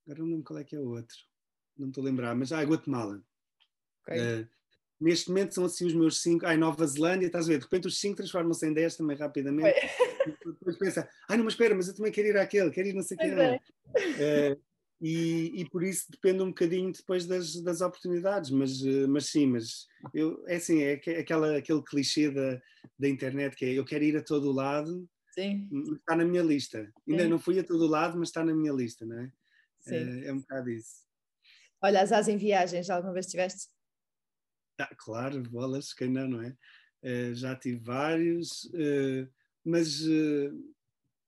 [0.05, 1.17] agora não lembro qual é que é o outro,
[1.77, 3.23] não estou a lembrar, mas ah, Guatemala.
[4.01, 4.41] Okay.
[4.41, 4.47] Uh,
[4.99, 6.45] neste momento são assim os meus cinco.
[6.45, 7.57] Ai, Nova Zelândia, estás a ver?
[7.57, 9.73] De repente os cinco transformam-se em dez também rapidamente.
[10.45, 13.03] Depois pensa, ai, não, mas espera, mas eu também quero ir àquele, quero ir não
[13.03, 13.25] sei o que.
[14.21, 14.57] É.
[15.01, 19.45] E, e, por isso depende um bocadinho depois das, das oportunidades, mas, uh, mas sim,
[19.45, 22.61] mas eu, é assim, é aquela, aquele clichê da,
[22.97, 25.67] da internet que é eu quero ir a todo lado Sim.
[25.99, 26.89] Está na minha lista.
[27.07, 27.29] Ainda Sim.
[27.29, 29.31] não fui a todo lado, mas está na minha lista, não é?
[29.81, 30.23] Sim.
[30.23, 31.05] É, é um bocado isso.
[31.81, 33.67] Olha, as as em viagens, alguma vez tiveste?
[34.79, 36.55] Ah, claro, bolas, quem não, não é?
[37.03, 39.29] Uh, já tive vários, uh,
[39.63, 40.73] mas uh,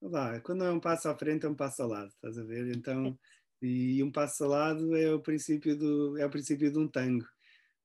[0.02, 2.76] lá, quando é um passo à frente é um passo ao lado, estás a ver?
[2.76, 3.18] Então,
[3.62, 7.26] e um passo ao lado é o princípio do, é o princípio de um tango.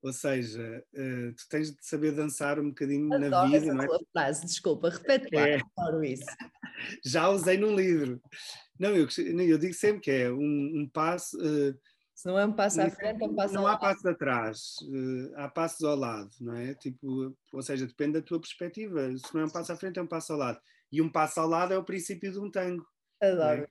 [0.03, 3.99] Ou seja, uh, tu tens de saber dançar um bocadinho Adoro na vida, não é?
[4.13, 5.61] frase, desculpa, repete lá, é.
[5.77, 6.27] adoro isso.
[7.05, 8.21] Já usei num livro.
[8.79, 11.37] Não, eu, eu digo sempre que é um, um passo.
[11.39, 11.79] Uh,
[12.17, 15.33] Se não é um passo à frente, é um passo Não há passos atrás, uh,
[15.37, 16.75] há passos ao lado, não é?
[16.75, 19.17] Tipo, ou seja, depende da tua perspectiva.
[19.17, 20.61] Se não é um passo à frente, é um passo ao lado.
[20.91, 22.85] E um passo ao lado é o princípio de um tango.
[23.23, 23.67] Adoro.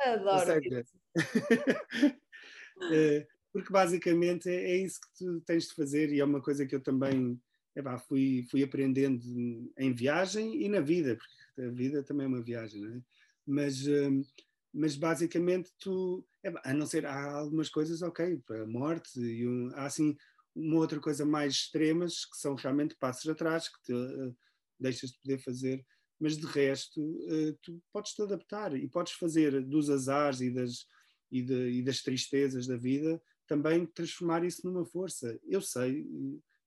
[0.00, 0.10] É?
[0.10, 0.46] Adoro.
[0.46, 0.84] Seja,
[3.52, 6.74] porque basicamente é, é, isso que tu tens de fazer e é uma coisa que
[6.74, 7.40] eu também
[7.74, 9.22] epá, fui, fui aprendendo
[9.78, 13.02] em viagem e na vida, porque a vida também é uma viagem, não é?
[13.46, 14.22] Mas, hum,
[14.72, 19.70] mas basicamente tu, epá, a não ser, há algumas coisas, ok, a morte, e um,
[19.74, 20.16] há assim
[20.54, 24.34] uma outra coisa mais extremas que são realmente passos atrás que te uh,
[24.80, 25.84] deixas de poder fazer,
[26.18, 30.86] mas de resto uh, tu podes te adaptar e podes fazer dos azares e das,
[31.30, 35.38] e, de, e das tristezas da vida também transformar isso numa força.
[35.44, 36.06] Eu sei,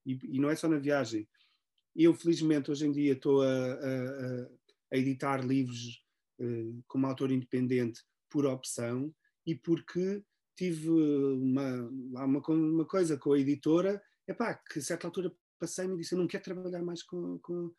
[0.05, 1.27] e, e não é só na viagem.
[1.95, 4.49] Eu, felizmente, hoje em dia estou a, a,
[4.93, 6.03] a editar livros
[6.39, 9.13] uh, como autor independente por opção
[9.45, 10.23] e porque
[10.55, 11.89] tive uma,
[12.25, 16.19] uma, uma coisa com a editora, epá, que a certa altura passei-me e disse, eu
[16.19, 17.73] não quero trabalhar mais com, com...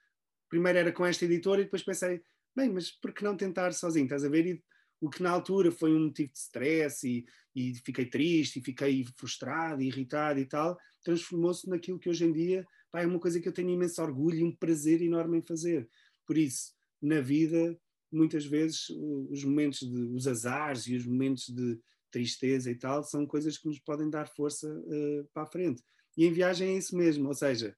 [0.50, 2.20] Primeiro era com esta editora e depois pensei,
[2.54, 4.46] bem, mas por que não tentar sozinho, estás a ver?
[4.46, 4.62] E
[5.00, 7.24] o que na altura foi um motivo de stress e,
[7.54, 12.32] e fiquei triste e fiquei frustrado e irritado e tal, transformou-se naquilo que hoje em
[12.32, 15.42] dia pá, é uma coisa que eu tenho imenso orgulho e um prazer enorme em
[15.42, 15.88] fazer.
[16.26, 17.78] Por isso, na vida,
[18.12, 18.90] muitas vezes
[19.30, 21.80] os momentos de os azares e os momentos de
[22.10, 25.82] tristeza e tal são coisas que nos podem dar força uh, para a frente.
[26.16, 27.76] E em viagem é isso mesmo, ou seja,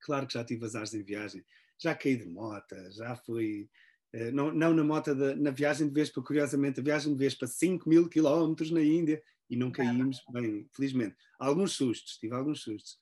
[0.00, 1.44] claro que já tive azares em viagem,
[1.78, 3.68] já caí de moto, já fui
[4.14, 7.48] Uh, não, não na moto, de, na viagem de Vespa, curiosamente, a viagem de Vespa
[7.48, 9.20] 5 mil quilómetros na Índia
[9.50, 11.16] e não caímos, bem, felizmente.
[11.36, 12.92] Alguns sustos, tive alguns sustos,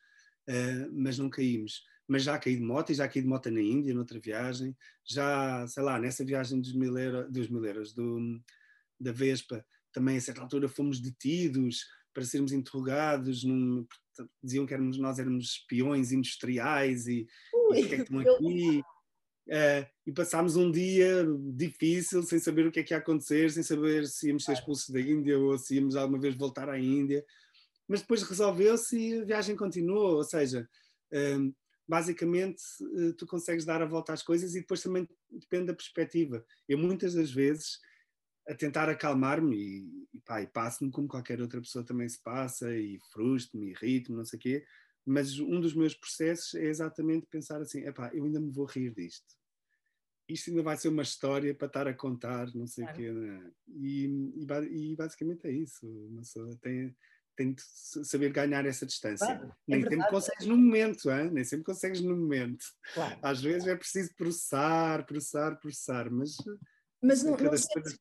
[0.48, 1.84] uh, mas não caímos.
[2.08, 4.74] Mas já caí de moto e já caí de moto na Índia, noutra viagem.
[5.04, 8.40] Já, sei lá, nessa viagem dos mil, euro, dos mil euros do,
[8.98, 9.62] da Vespa,
[9.92, 13.86] também a certa altura fomos detidos para sermos interrogados, num,
[14.42, 17.26] diziam que éramos, nós éramos espiões industriais e
[17.80, 18.82] o que é que estão aqui?
[19.48, 23.62] Uh, e passámos um dia difícil, sem saber o que é que ia acontecer, sem
[23.62, 27.24] saber se íamos ser expulsos da Índia ou se íamos alguma vez voltar à Índia.
[27.88, 30.16] Mas depois resolveu-se e a viagem continuou.
[30.16, 30.68] Ou seja,
[31.12, 31.54] uh,
[31.88, 36.44] basicamente uh, tu consegues dar a volta às coisas e depois também depende da perspectiva.
[36.68, 37.78] Eu muitas das vezes
[38.48, 42.74] a tentar acalmar-me e, e, pá, e passo-me como qualquer outra pessoa também se passa
[42.74, 44.64] e frustro-me, irrito-me, não sei o quê,
[45.04, 48.94] mas um dos meus processos é exatamente pensar assim, epá, eu ainda me vou rir
[48.94, 49.26] disto.
[50.28, 53.02] Isto ainda vai ser uma história para estar a contar, não sei o claro.
[53.02, 53.12] quê.
[53.12, 53.52] Né?
[53.68, 55.86] E, e, e, basicamente é isso.
[55.86, 56.96] Uma pessoa tem,
[57.36, 57.62] tem de
[58.04, 59.26] saber ganhar essa distância.
[59.26, 61.30] Claro, é Nem sempre consegues no momento, hein?
[61.32, 62.64] nem sempre consegues no momento.
[62.94, 63.18] Claro.
[63.20, 66.36] Às vezes é preciso processar, processar, processar, mas
[67.02, 67.98] mas não, não, sentes,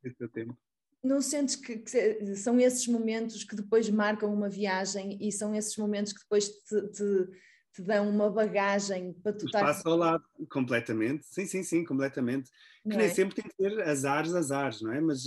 [1.04, 5.76] não sentes que, que, são esses momentos que depois marcam uma viagem e são esses
[5.78, 7.28] momentos que depois te, te,
[7.74, 9.62] te dão uma bagagem para tu estar.
[9.62, 11.26] Passa ao lado, completamente.
[11.26, 12.52] Sim, sim, sim, completamente.
[12.84, 13.10] Que nem é?
[13.10, 15.02] sempre tem que ter azares, azares, não é?
[15.02, 15.24] Mas,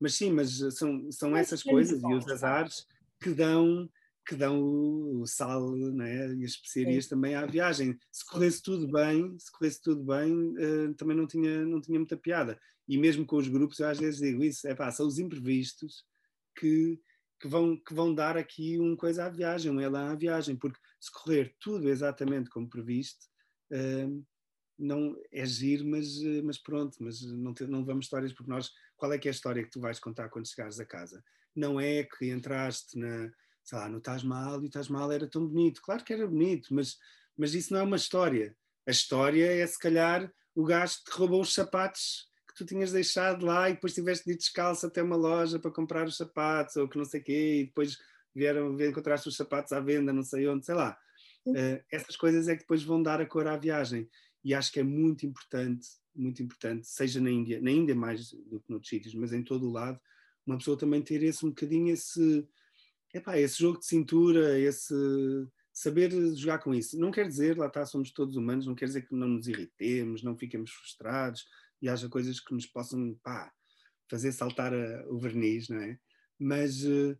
[0.00, 2.86] mas sim, mas são, são essas coisas e os azares
[3.20, 3.88] que dão
[4.28, 6.34] que dão o, sal né?
[6.34, 7.10] e as especiarias Sim.
[7.10, 7.98] também à viagem.
[8.12, 12.14] Se corresse tudo bem, se corresse tudo bem, uh, também não tinha, não tinha muita
[12.14, 12.60] piada.
[12.88, 16.04] E mesmo com os grupos, eu às vezes digo isso, é pá, são os imprevistos
[16.56, 16.98] que,
[17.40, 20.78] que, vão, que vão dar aqui uma coisa à viagem, um elan à viagem, porque
[20.98, 23.26] se correr tudo exatamente como previsto,
[23.72, 24.24] uh,
[24.78, 28.70] não é giro, mas, uh, mas pronto, mas não, te, não vamos histórias, porque nós,
[28.96, 31.22] qual é que é a história que tu vais contar quando chegares a casa?
[31.54, 33.30] Não é que entraste na
[33.68, 35.82] sei lá, no Taj Mahal, e o Taj Mahal era tão bonito.
[35.82, 36.96] Claro que era bonito, mas,
[37.36, 38.56] mas isso não é uma história.
[38.86, 42.26] A história é, se calhar, o gajo que roubou os sapatos
[42.58, 46.06] tu tinhas deixado lá e depois tiveste de ir descalço até uma loja para comprar
[46.06, 47.96] os sapatos, ou que não sei o quê, e depois
[48.34, 50.98] vieram ver, encontraste os sapatos à venda, não sei onde, sei lá.
[51.46, 54.08] Uh, essas coisas é que depois vão dar a cor à viagem.
[54.44, 58.60] E acho que é muito importante, muito importante, seja na Índia, na Índia mais do
[58.60, 60.00] que noutros sítios, mas em todo o lado,
[60.44, 62.46] uma pessoa também ter esse um bocadinho esse
[63.14, 64.94] epá, esse jogo de cintura, esse
[65.72, 66.98] saber jogar com isso.
[66.98, 70.22] Não quer dizer, lá está, somos todos humanos, não quer dizer que não nos irritemos,
[70.22, 71.46] não fiquemos frustrados
[71.80, 73.52] e haja coisas que nos possam pá,
[74.10, 75.98] fazer saltar a, o verniz, não é?
[76.38, 77.16] Mas, eh,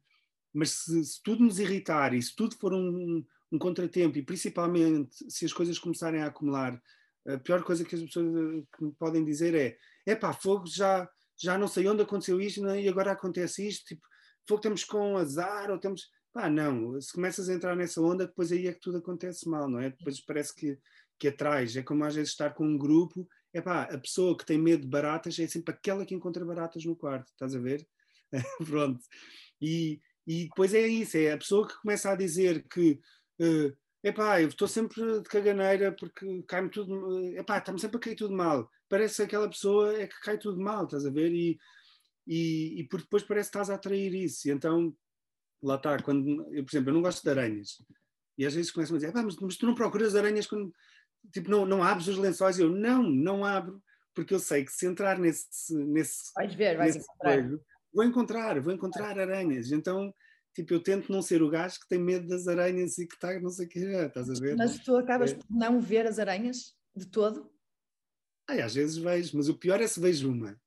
[0.53, 5.31] mas se, se, tudo nos irritar e se tudo for um, um contratempo e principalmente
[5.31, 6.81] se as coisas começarem a acumular,
[7.27, 11.09] a pior coisa que as pessoas eh, que podem dizer é: é pá, fogo, já,
[11.37, 12.83] já não sei onde aconteceu isto é?
[12.83, 13.87] e agora acontece isto.
[13.87, 14.07] Tipo,
[14.51, 16.09] estamos com azar, ou estamos.
[16.33, 19.69] Pá, não, se começas a entrar nessa onda, depois aí é que tudo acontece mal,
[19.69, 19.91] não é?
[19.91, 20.79] Depois parece que,
[21.19, 23.27] que atrás, é como às vezes estar com um grupo,
[23.59, 26.85] é pá, a pessoa que tem medo de baratas é sempre aquela que encontra baratas
[26.85, 27.87] no quarto, estás a ver?
[28.67, 29.01] Pronto.
[29.61, 33.01] E, e depois é isso, é a pessoa que começa a dizer que.
[33.41, 38.17] Uh, epá, eu estou sempre de caganeira porque cai-me tudo, epá, está-me sempre a cair
[38.17, 38.71] tudo mal.
[38.89, 41.33] Parece que aquela pessoa é que cai tudo mal, estás a ver?
[41.33, 41.59] E,
[42.27, 44.49] e, e depois parece que estás a atrair isso.
[44.49, 44.95] E então,
[45.63, 47.83] lá está, quando, eu, por exemplo, eu não gosto de aranhas.
[48.37, 50.73] E às vezes começam a dizer, mas, mas, tu não procuras aranhas quando,
[51.33, 52.59] tipo, não, não abres os lençóis?
[52.59, 53.83] Eu, não, não abro,
[54.15, 55.75] porque eu sei que se entrar nesse...
[55.75, 57.35] nesse vais ver, vais encontrar.
[57.35, 59.71] Coelho, vou encontrar, vou encontrar aranhas.
[59.73, 60.15] Então,
[60.55, 63.39] tipo, eu tento não ser o gajo que tem medo das aranhas e que está,
[63.41, 64.57] não sei o que, estás a ver?
[64.57, 65.35] Mas tu acabas é.
[65.35, 67.51] por não ver as aranhas de todo?
[68.49, 70.59] Ai, às vezes vejo, mas o pior é se vejo uma.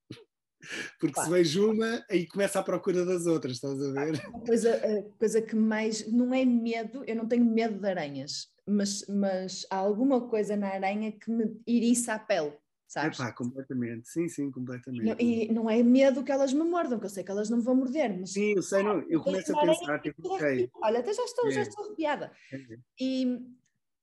[1.00, 1.30] Porque claro.
[1.30, 4.22] se vejo uma, aí começa a procura das outras, estás a ver?
[4.34, 6.12] A coisa, a coisa que mais.
[6.12, 10.70] Não é medo, eu não tenho medo de aranhas, mas, mas há alguma coisa na
[10.70, 12.54] aranha que me iriça a pele,
[12.88, 13.20] sabes?
[13.20, 15.06] Epá, completamente, sim, sim, completamente.
[15.06, 17.58] Não, e não é medo que elas me mordam, que eu sei que elas não
[17.58, 18.18] me vão morder.
[18.20, 20.70] Mas, sim, eu sei, não, eu começo a pensar, tipo, ok.
[20.82, 21.52] Olha, até já estou, é.
[21.52, 22.32] já estou arrepiada.
[22.54, 22.78] É.
[23.00, 23.40] E,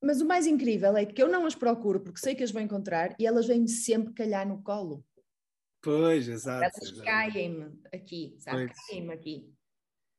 [0.02, 2.62] mas o mais incrível é que eu não as procuro porque sei que as vou
[2.62, 5.04] encontrar e elas vêm-me sempre calhar no colo.
[5.80, 6.64] Pois, exato.
[6.64, 8.70] Elas caem-me aqui, sabe?
[8.88, 9.58] Caem-me aqui.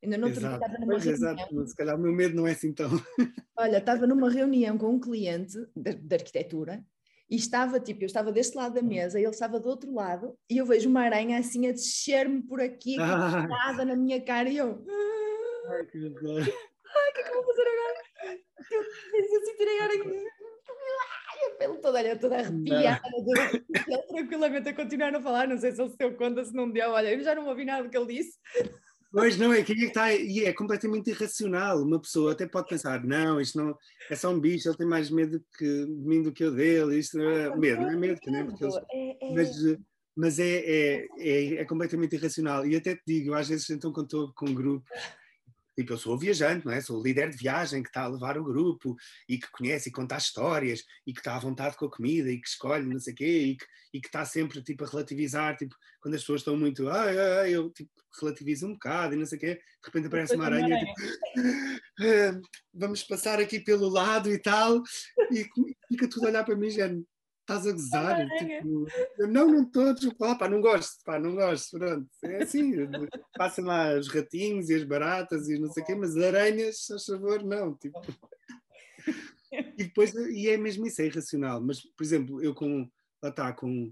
[0.02, 1.34] Ainda não estava numa pois, reunião.
[1.34, 2.90] Exato, se calhar o meu medo não é assim tão.
[3.58, 6.82] Olha, estava numa reunião com um cliente de, de, arquitetura
[7.30, 10.38] e estava tipo, eu estava deste lado da mesa e ele estava do outro lado
[10.50, 14.58] e eu vejo uma aranha assim a descer-me por aqui, nada na minha cara e
[14.58, 14.86] eu.
[15.70, 18.40] Ai, que Ai, o que é que eu vou fazer agora?
[18.72, 20.24] Eu, eu a aranha.
[21.60, 23.02] Pelo todo, olha, toda arrepiada,
[23.88, 26.72] ele tranquilamente a continuar a falar, não sei se ele se deu conta, se não
[26.72, 28.38] deu, olha, eu já não ouvi nada do que ele disse.
[29.12, 31.82] Pois não, é que está, e é completamente irracional.
[31.82, 33.76] Uma pessoa até pode pensar, não, isto não
[34.10, 37.00] é só um bicho, ele tem mais medo que, de mim do que eu dele,
[37.00, 38.44] isto não é medo, não é medo, né?
[38.44, 39.34] Porque eles, é, é...
[39.34, 39.78] mas,
[40.16, 42.68] mas é, é, é, é, completamente irracional.
[42.68, 44.86] E até te digo, às vezes então quando estou com um grupo
[45.80, 46.82] Tipo, eu sou o viajante, não é?
[46.82, 48.98] Sou o líder de viagem que está a levar o grupo
[49.30, 52.38] e que conhece e conta histórias e que está à vontade com a comida e
[52.38, 55.56] que escolhe não sei o quê e que, e que está sempre tipo, a relativizar.
[55.56, 57.90] Tipo, quando as pessoas estão muito, ah, ah, eu tipo,
[58.22, 60.80] relativizo um bocado e não sei o quê, de repente aparece uma aranha.
[60.80, 60.92] Tipo,
[62.02, 62.42] ah,
[62.74, 64.84] vamos passar aqui pelo lado e tal,
[65.32, 65.48] e
[65.88, 67.08] fica tudo a olhar para mim, género
[67.50, 68.28] estás a gozar?
[68.38, 68.86] Tipo,
[69.28, 72.08] não, não todos, pá, pá, não gosto, pá, não gosto, pronto.
[72.24, 72.72] É assim,
[73.36, 77.00] passam lá os ratinhos e as baratas e não sei o quê, mas aranhas, a
[77.00, 78.00] favor, não, tipo.
[79.52, 81.60] E depois, e é mesmo isso, é irracional.
[81.60, 82.88] Mas, por exemplo, eu com,
[83.22, 83.92] lá está, com,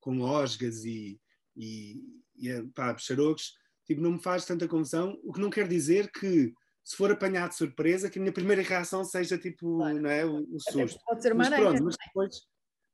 [0.00, 1.18] com osgas e,
[1.56, 1.96] e,
[2.36, 3.54] e pá, xarocos,
[3.86, 6.52] tipo, não me faz tanta confusão, o que não quer dizer que
[6.84, 10.00] se for apanhado de surpresa, que a minha primeira reação seja tipo, claro.
[10.00, 10.98] não é, o, o susto.
[11.04, 12.36] Pode ser uma mas, aranha, pronto, mas depois,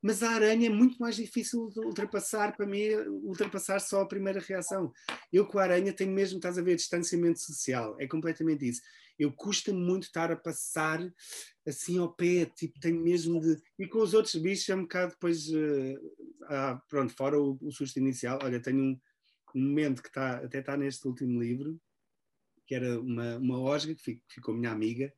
[0.04, 2.92] mas a aranha é muito mais difícil de ultrapassar para mim,
[3.22, 4.92] ultrapassar só a primeira reação.
[5.32, 8.82] Eu com a aranha tenho mesmo, estás a ver, distanciamento social, é completamente isso.
[9.18, 11.00] Eu custa muito estar a passar
[11.66, 13.56] assim ao pé, tipo, tenho mesmo de.
[13.78, 15.48] E com os outros bichos é um bocado depois.
[15.48, 18.38] Uh, pronto, fora o, o, susto inicial.
[18.42, 19.00] Olha, tenho um,
[19.54, 21.80] um momento que está, até está neste último livro,
[22.66, 25.10] que era uma, uma osga que ficou minha amiga,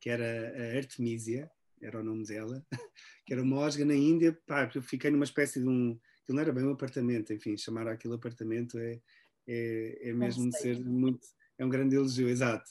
[0.00, 1.48] que era a Artemisia
[1.86, 2.64] era o nome dela,
[3.26, 6.42] que era uma osga na Índia, pá, eu fiquei numa espécie de um, aquilo não
[6.42, 9.00] era bem um apartamento, enfim, chamar aquilo apartamento é,
[9.46, 11.26] é, é mesmo de ser muito,
[11.58, 12.68] é um grande elogio, exato.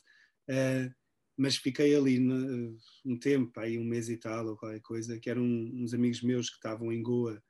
[0.50, 0.94] Uh,
[1.38, 5.30] mas fiquei ali no, um tempo, aí um mês e tal, ou qualquer coisa, que
[5.30, 7.42] eram uns amigos meus que estavam em Goa,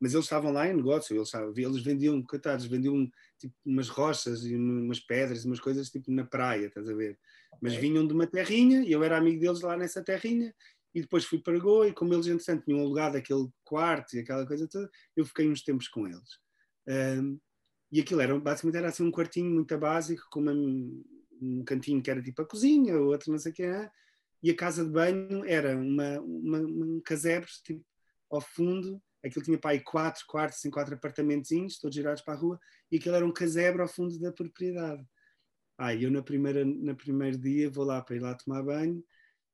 [0.00, 3.08] mas eles estavam lá em negócio, eles, eles vendiam, coitados, vendiam
[3.38, 7.18] tipo, umas rochas e umas pedras, umas coisas tipo na praia, estás a ver?
[7.60, 10.54] Mas vinham de uma terrinha, e eu era amigo deles lá nessa terrinha,
[10.94, 14.46] e depois fui para Goa e como eles entretanto tinham alugado aquele quarto e aquela
[14.46, 16.38] coisa toda, eu fiquei uns tempos com eles.
[16.88, 17.38] Um,
[17.92, 22.10] e aquilo era, basicamente era assim um quartinho muito básico, com uma, um cantinho que
[22.10, 23.90] era tipo a cozinha, o outro não sei o que é,
[24.42, 27.84] e a casa de banho era uma, uma, um casebre tipo,
[28.30, 32.36] ao fundo, aquilo tinha para aí quatro quartos, assim, quatro apartamentozinhos, todos girados para a
[32.36, 32.58] rua,
[32.90, 35.04] e aquilo era um casebre ao fundo da propriedade.
[35.76, 39.02] Ah, eu na primeira, na primeiro dia vou lá para ir lá tomar banho,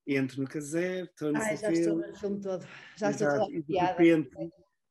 [0.06, 3.62] entro no caseiro, estou no Ai, já estou no filme todo, já estou toda e
[3.62, 4.30] de repente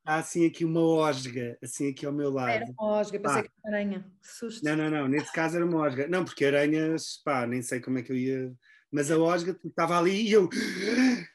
[0.05, 2.49] há assim aqui uma osga, assim aqui ao meu lado.
[2.49, 4.63] Era uma osga, pensei que era aranha, susto.
[4.63, 6.07] Não, não, não, nesse caso era uma osga.
[6.07, 8.53] Não, porque aranhas, pá, nem sei como é que eu ia...
[8.91, 10.47] Mas a osga estava ali e eu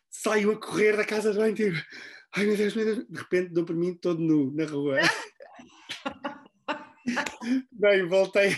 [0.08, 1.76] saio a correr da casa de banho, tipo,
[2.34, 4.98] ai meu Deus, meu Deus, de repente dou por mim todo nu na rua.
[7.72, 8.50] Bem, voltei,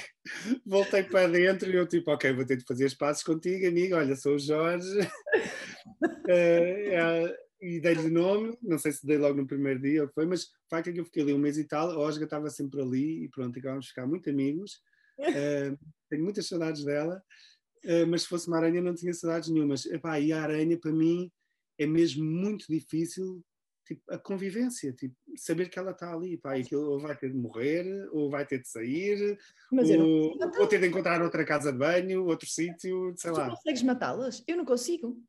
[0.67, 3.95] voltei para dentro e eu tipo, ok, vou ter de fazer espaços contigo, amigo.
[3.95, 4.99] Olha, sou o Jorge.
[4.99, 5.03] uh,
[6.29, 10.27] uh, e dei-lhe o nome, não sei se dei logo no primeiro dia ou foi,
[10.27, 12.51] mas o facto é que eu fiquei ali um mês e tal, a Osga estava
[12.51, 14.81] sempre ali e pronto, acabámos de ficar muito amigos.
[15.21, 15.79] Uh,
[16.11, 17.23] tenho muitas saudades dela,
[18.09, 19.87] mas se fosse uma aranha não tinha saudades nenhumas.
[19.87, 21.31] Epá, e a aranha para mim
[21.79, 23.45] é mesmo muito difícil
[23.95, 27.31] tipo, a convivência, tipo, saber que ela está ali, pá, e que ou vai ter
[27.31, 29.39] de morrer, ou vai ter de sair,
[29.71, 29.97] Mas ou,
[30.39, 30.51] não...
[30.61, 33.51] ou ter de encontrar outra casa de banho, outro sítio, sei tu lá.
[33.51, 34.43] Tu consegues matá-las?
[34.47, 35.23] Eu não consigo.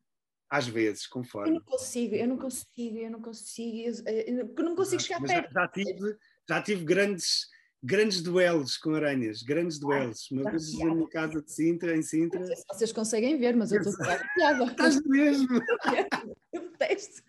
[0.48, 1.50] Às vezes, conforme.
[1.50, 5.52] Eu não consigo, eu não consigo, eu não consigo, eu não consigo chegar Mas perto.
[5.52, 6.16] Já, já, tive,
[6.48, 7.48] já tive grandes
[7.84, 10.30] grandes duelos com aranhas, grandes duelos.
[10.30, 12.40] Uma vez na minha casa de Sintra, em Sintra.
[12.40, 13.92] Não sei se vocês conseguem ver, mas eu estou
[14.34, 14.64] piada.
[14.64, 15.48] Estás mesmo?
[16.50, 17.22] Eu detesto.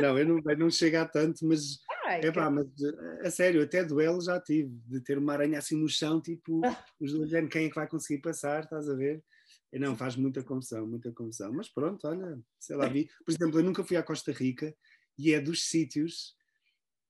[0.00, 2.66] Não, eu não, eu não chego a tanto, mas, Ai, é pá, mas
[3.22, 6.60] a sério, até duelo já tive, de ter uma aranha assim no chão, tipo,
[7.00, 9.22] os dois dizendo quem é que vai conseguir passar, estás a ver?
[9.72, 11.52] E não, faz muita confusão, muita confusão.
[11.52, 13.10] Mas pronto, olha, sei lá, vi.
[13.24, 14.74] Por exemplo, eu nunca fui à Costa Rica
[15.18, 16.36] e é dos sítios,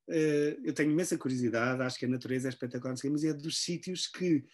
[0.08, 4.06] uh, eu tenho imensa curiosidade, acho que a natureza é espetacular, mas é dos sítios
[4.06, 4.44] que,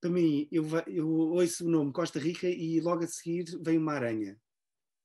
[0.00, 3.92] para mim, eu, eu ouço o nome Costa Rica e logo a seguir vem uma
[3.92, 4.38] aranha.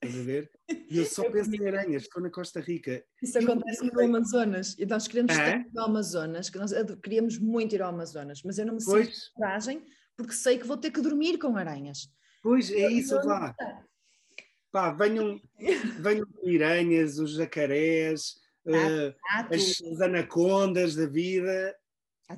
[0.06, 0.52] Estás a ver?
[0.90, 3.04] E eu só penso em aranhas, estou na Costa Rica.
[3.22, 4.76] Isso acontece no Amazonas.
[4.78, 5.60] E nós queremos é?
[5.60, 9.12] ir ao Amazonas, que nós queríamos muito ir ao Amazonas, mas eu não me sinto
[9.36, 9.84] coragem
[10.16, 12.10] porque sei que vou ter que dormir com aranhas.
[12.42, 13.56] Pois, é isso, lá.
[14.72, 15.40] Pá, venham,
[16.02, 18.36] venham piranhas, os jacarés,
[18.66, 19.14] uh,
[19.52, 21.76] as, as, anacondas da vida,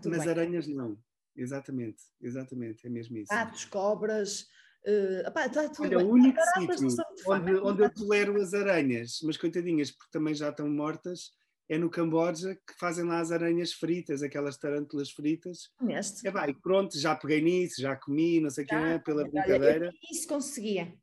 [0.05, 0.29] mas bem.
[0.29, 0.97] aranhas não.
[1.35, 3.27] Exatamente, exatamente, é mesmo isso.
[3.27, 4.47] Patos, cobras,
[4.87, 6.87] Uh, opá, tá Olha, o único sítio
[7.27, 11.31] onde, onde eu tolero as aranhas, mas coitadinhas, porque também já estão mortas,
[11.67, 15.71] é no Camboja que fazem lá as aranhas fritas, aquelas tarântulas fritas.
[15.81, 16.27] Neste.
[16.27, 19.91] É bem, pronto, já peguei nisso, já comi, não sei o que, pela brincadeira.
[20.11, 20.93] Isso conseguia.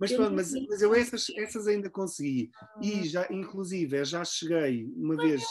[0.00, 2.50] Mas, pronto, mas, mas eu essas, essas ainda consegui.
[2.80, 5.42] E já, inclusive, já cheguei uma vez.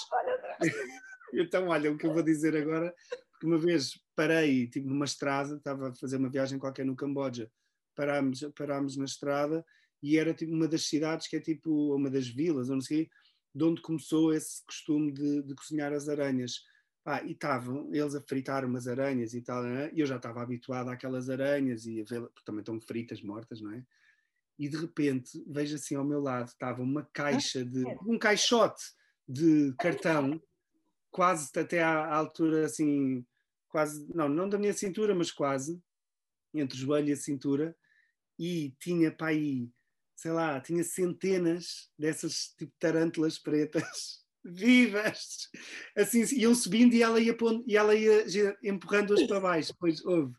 [1.33, 2.93] então, olha, o que eu vou dizer agora,
[3.31, 7.49] porque uma vez parei, tipo, numa estrada, estava a fazer uma viagem qualquer no Camboja,
[7.99, 9.65] parámos, parámos na estrada
[10.01, 13.09] e era tipo uma das cidades que é tipo, uma das vilas, ou não sei,
[13.53, 16.63] de onde começou esse costume de, de cozinhar as aranhas.
[17.05, 19.89] Ah, e estavam eles a fritar umas aranhas e tal, né?
[19.93, 23.59] e eu já estava habituado àquelas aranhas e a ver, porque também estão fritas, mortas,
[23.59, 23.83] não é?
[24.57, 28.83] E de repente vejo assim ao meu lado, estava uma caixa de, um caixote
[29.27, 30.41] de cartão,
[31.09, 33.25] quase até à, à altura assim,
[33.69, 35.81] quase, não, não da minha cintura, mas quase,
[36.53, 37.75] entre o joelho e a cintura,
[38.39, 39.69] e tinha para aí
[40.19, 45.49] sei lá, tinha centenas dessas tipo tarântulas pretas vivas,
[45.95, 48.25] assim, iam subindo e ela ia, pondo, e ela ia
[48.61, 50.33] empurrando-as para baixo, depois houve.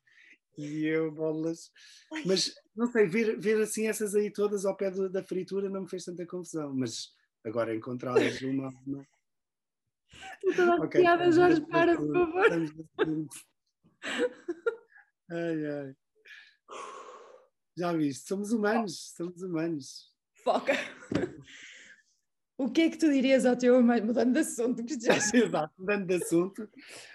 [0.59, 1.71] E eu, bolas.
[2.27, 5.83] Mas, não sei, ver, ver assim essas aí todas ao pé do, da fritura não
[5.83, 9.07] me fez tanta confusão, mas agora encontrá-las uma a uma.
[10.57, 12.47] Toda okay, piada, Jorge, para, por favor.
[15.31, 15.97] Ai, ai.
[17.77, 20.13] Já viste, somos humanos, somos humanos.
[20.43, 20.73] Foca.
[22.59, 24.85] O que é que tu dirias ao teu mais mudando de assunto?
[24.85, 25.15] Que já...
[25.35, 26.69] Exato, mudando de assunto.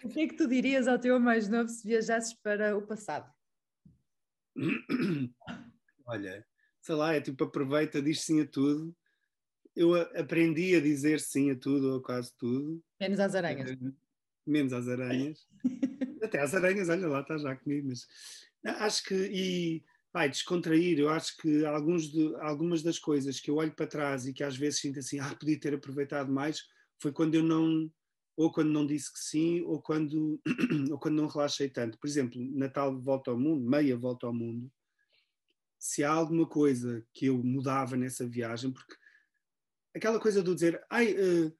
[0.03, 3.31] O que é que tu dirias ao teu mais novo se viajasses para o passado?
[6.07, 6.45] Olha,
[6.81, 8.95] sei lá, é tipo aproveita, diz sim a tudo.
[9.75, 12.83] Eu aprendi a dizer sim a tudo ou quase tudo.
[12.99, 13.69] Menos às aranhas.
[13.69, 13.91] Eh,
[14.47, 15.45] menos às aranhas.
[16.23, 18.07] Até às aranhas, olha lá, está já comigo, mas
[18.63, 19.83] acho que e
[20.15, 20.97] vai descontrair.
[20.97, 24.45] Eu acho que alguns de, algumas das coisas que eu olho para trás e que
[24.45, 26.63] às vezes sinto assim, ah, podia ter aproveitado mais,
[27.01, 27.91] foi quando eu não,
[28.37, 30.39] ou quando não disse que sim, ou quando,
[30.89, 31.99] ou quando não relaxei tanto.
[31.99, 34.71] Por exemplo, Natal Volta ao Mundo, meia Volta ao Mundo,
[35.77, 38.95] se há alguma coisa que eu mudava nessa viagem, porque
[39.93, 41.53] aquela coisa do dizer, ai, uh,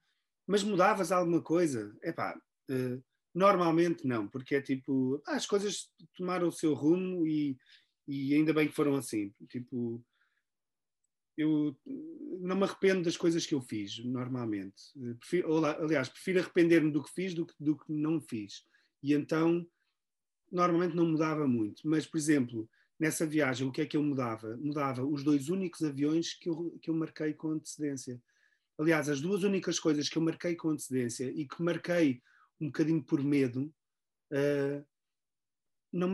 [0.46, 1.94] mas mudavas alguma coisa?
[2.02, 2.34] É pá,
[2.70, 3.04] uh,
[3.34, 7.58] normalmente não, porque é tipo, ah, as coisas tomaram o seu rumo e
[8.06, 9.32] e ainda bem que foram assim.
[9.48, 10.02] Tipo,
[11.36, 11.76] eu
[12.40, 14.82] não me arrependo das coisas que eu fiz, normalmente.
[15.18, 18.64] Prefiro, aliás, prefiro arrepender-me do que fiz do que, do que não fiz.
[19.02, 19.66] E então,
[20.50, 21.86] normalmente não mudava muito.
[21.86, 24.56] Mas, por exemplo, nessa viagem, o que é que eu mudava?
[24.56, 28.20] Mudava os dois únicos aviões que eu, que eu marquei com antecedência.
[28.78, 32.22] Aliás, as duas únicas coisas que eu marquei com antecedência e que marquei
[32.60, 33.72] um bocadinho por medo,
[34.32, 34.84] uh,
[35.92, 36.08] não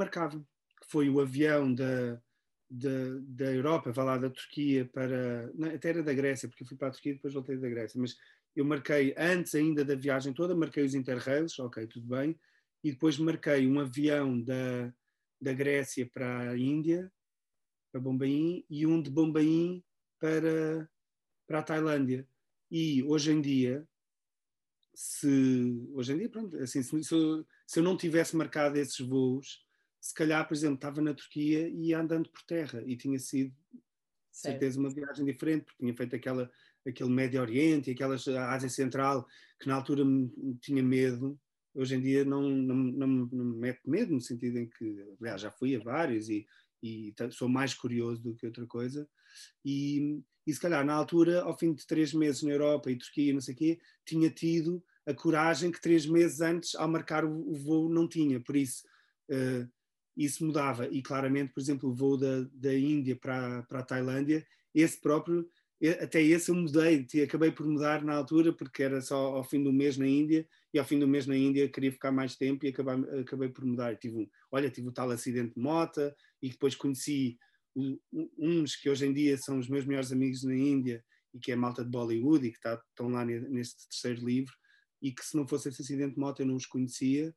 [0.83, 2.20] marcavam foi o avião da,
[2.68, 5.51] da, da Europa, vá lá da Turquia para.
[5.55, 7.68] Não, até era da Grécia, porque eu fui para a Turquia e depois voltei da
[7.68, 8.16] Grécia, mas
[8.55, 12.39] eu marquei antes ainda da viagem toda, marquei os Interrails, ok, tudo bem,
[12.85, 14.93] e depois marquei um avião da,
[15.41, 17.11] da Grécia para a Índia,
[17.91, 19.83] para Bombaim, e um de Bombaim
[20.18, 20.89] para,
[21.47, 22.26] para a Tailândia.
[22.70, 23.87] E hoje em dia,
[24.95, 28.99] se hoje em dia, pronto, assim, se, se, eu, se eu não tivesse marcado esses
[28.99, 29.64] voos,
[30.03, 33.55] se calhar, por exemplo, estava na Turquia e ia andando por terra e tinha sido,
[34.32, 34.59] certo.
[34.59, 36.50] certeza, uma viagem diferente, porque tinha feito aquela,
[36.84, 38.16] aquele Médio Oriente e aquela
[38.53, 39.24] Ásia Central,
[39.61, 40.28] que na altura me,
[40.61, 41.38] tinha medo.
[41.72, 45.40] Hoje em dia não, não, não, não me mete medo, no sentido em que, aliás,
[45.40, 46.48] já fui a vários e,
[46.82, 49.09] e sou mais curioso do que outra coisa.
[49.64, 53.32] E, e se calhar na altura, ao fim de três meses na Europa e Turquia,
[53.32, 57.53] não sei o quê, tinha tido a coragem que três meses antes, ao marcar o,
[57.53, 58.40] o voo, não tinha.
[58.40, 58.82] Por isso,
[59.30, 59.70] uh,
[60.16, 60.86] isso mudava.
[60.88, 65.48] E claramente, por exemplo, o voo da, da Índia para, para a Tailândia, esse próprio,
[66.00, 69.72] até esse eu mudei, acabei por mudar na altura, porque era só ao fim do
[69.72, 72.68] mês na Índia, e ao fim do mês na Índia queria ficar mais tempo e
[72.68, 73.96] acabei, acabei por mudar.
[73.96, 76.00] Tive um, olha, tive o tal acidente de moto,
[76.40, 77.38] e depois conheci
[78.38, 81.04] uns que hoje em dia são os meus melhores amigos na Índia,
[81.34, 84.54] e que é malta de Bollywood, e que está, estão lá neste terceiro livro,
[85.00, 87.34] e que se não fosse esse acidente de moto eu não os conhecia,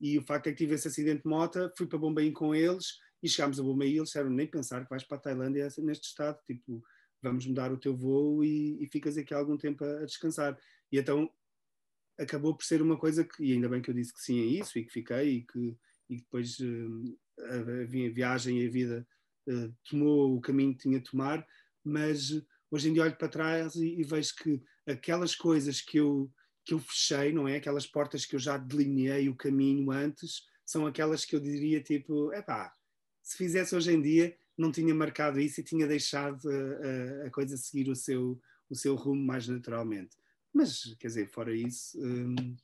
[0.00, 2.98] e o facto é que tive esse acidente de moto, fui para Bombaim com eles
[3.22, 6.08] e chegámos a Bombaim e eles disseram nem pensar que vais para a Tailândia neste
[6.08, 6.82] estado, tipo,
[7.22, 10.58] vamos mudar o teu voo e, e ficas aqui algum tempo a, a, descansar.
[10.92, 11.30] E então
[12.18, 14.60] acabou por ser uma coisa que, e ainda bem que eu disse que sim a
[14.60, 15.76] isso e que fiquei e que
[16.08, 19.06] e depois uh, a, a, viagem e a vida
[19.48, 21.44] uh, tomou o caminho que tinha de tomar,
[21.84, 22.30] mas
[22.70, 26.30] hoje em dia olho para trás e, e vejo que aquelas coisas que eu
[26.66, 27.56] que eu fechei, não é?
[27.56, 32.32] Aquelas portas que eu já delineei o caminho antes, são aquelas que eu diria tipo,
[32.32, 32.74] é pá,
[33.22, 37.30] se fizesse hoje em dia, não tinha marcado isso e tinha deixado a, a, a
[37.30, 40.16] coisa seguir o seu, o seu rumo mais naturalmente.
[40.52, 42.56] Mas, quer dizer, fora isso, hum,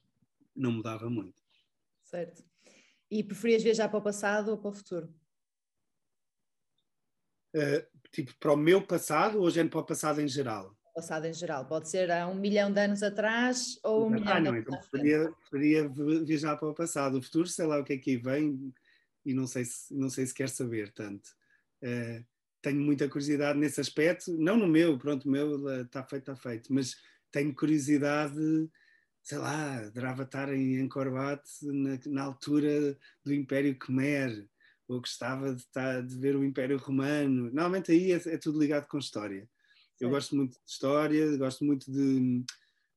[0.54, 1.40] não mudava muito.
[2.02, 2.42] Certo.
[3.08, 5.14] E preferias viajar para o passado ou para o futuro?
[7.54, 10.76] Uh, tipo, para o meu passado ou já para o passado em geral?
[10.94, 14.34] Passado em geral, pode ser há um milhão de anos atrás ou um ah, milhão
[14.34, 15.88] não, de anos então preferia, preferia
[16.24, 17.16] viajar para o passado.
[17.16, 18.72] O futuro, sei lá o que é que vem
[19.24, 21.30] e não sei se, não sei se quer saber tanto.
[21.82, 22.24] Uh,
[22.60, 26.72] tenho muita curiosidade nesse aspecto, não no meu, pronto, o meu está feito, está feito,
[26.72, 26.96] mas
[27.30, 28.70] tenho curiosidade,
[29.22, 34.48] sei lá, adorava estar em Angkor na, na altura do Império Khmer,
[34.86, 37.44] ou gostava de, estar, de ver o Império Romano.
[37.44, 39.48] Normalmente aí é, é tudo ligado com história.
[40.02, 42.44] Eu gosto muito de história, gosto muito de,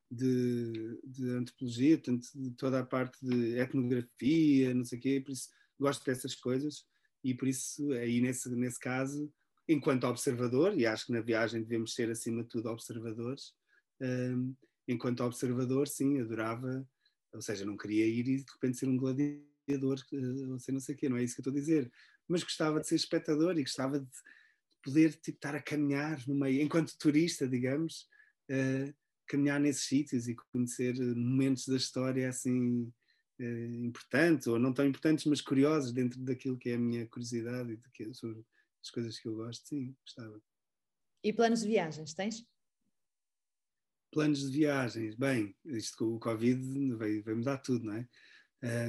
[0.09, 5.31] de, de, antropologia, tanto de toda a parte de etnografia, não sei o quê, por
[5.31, 5.47] isso
[5.79, 6.83] gosto dessas coisas
[7.23, 9.31] e por isso aí nesse, nesse caso,
[9.67, 13.53] enquanto observador, e acho que na viagem devemos ser acima de tudo observadores,
[14.01, 14.55] um,
[14.87, 16.89] enquanto observador, sim, adorava,
[17.31, 20.81] ou seja, não queria ir e de repente ser um gladiador, eh, ou sei não
[20.81, 21.91] sei o quê, não é isso que eu estou a dizer,
[22.27, 24.07] mas gostava de ser espectador e gostava de
[24.85, 28.07] poder tipo, estar a caminhar no meio, enquanto turista, digamos,
[28.51, 28.93] uh,
[29.27, 32.83] caminhar nesses sítios e conhecer momentos da história assim
[33.41, 37.73] uh, importantes, ou não tão importantes, mas curiosos dentro daquilo que é a minha curiosidade
[37.73, 38.45] e daquilo, sobre
[38.83, 40.39] as coisas que eu gosto, sim, gostava.
[41.23, 42.47] E planos de viagens, tens?
[44.11, 48.07] Planos de viagens, bem, isto com o Covid veio, veio mudar tudo, não é?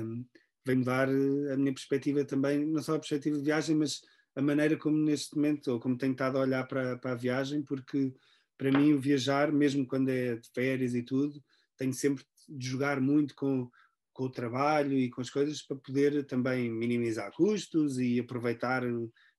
[0.02, 0.26] Um,
[0.64, 4.02] veio mudar eh, a minha perspectiva também, não só a perspectiva de viagem, mas
[4.36, 7.62] a maneira como neste momento, ou como tenho estado a olhar para, para a viagem,
[7.62, 8.14] porque
[8.58, 11.42] para mim o viajar, mesmo quando é de férias e tudo,
[11.76, 13.70] tenho sempre de jogar muito com,
[14.12, 18.82] com o trabalho e com as coisas para poder também minimizar custos e aproveitar,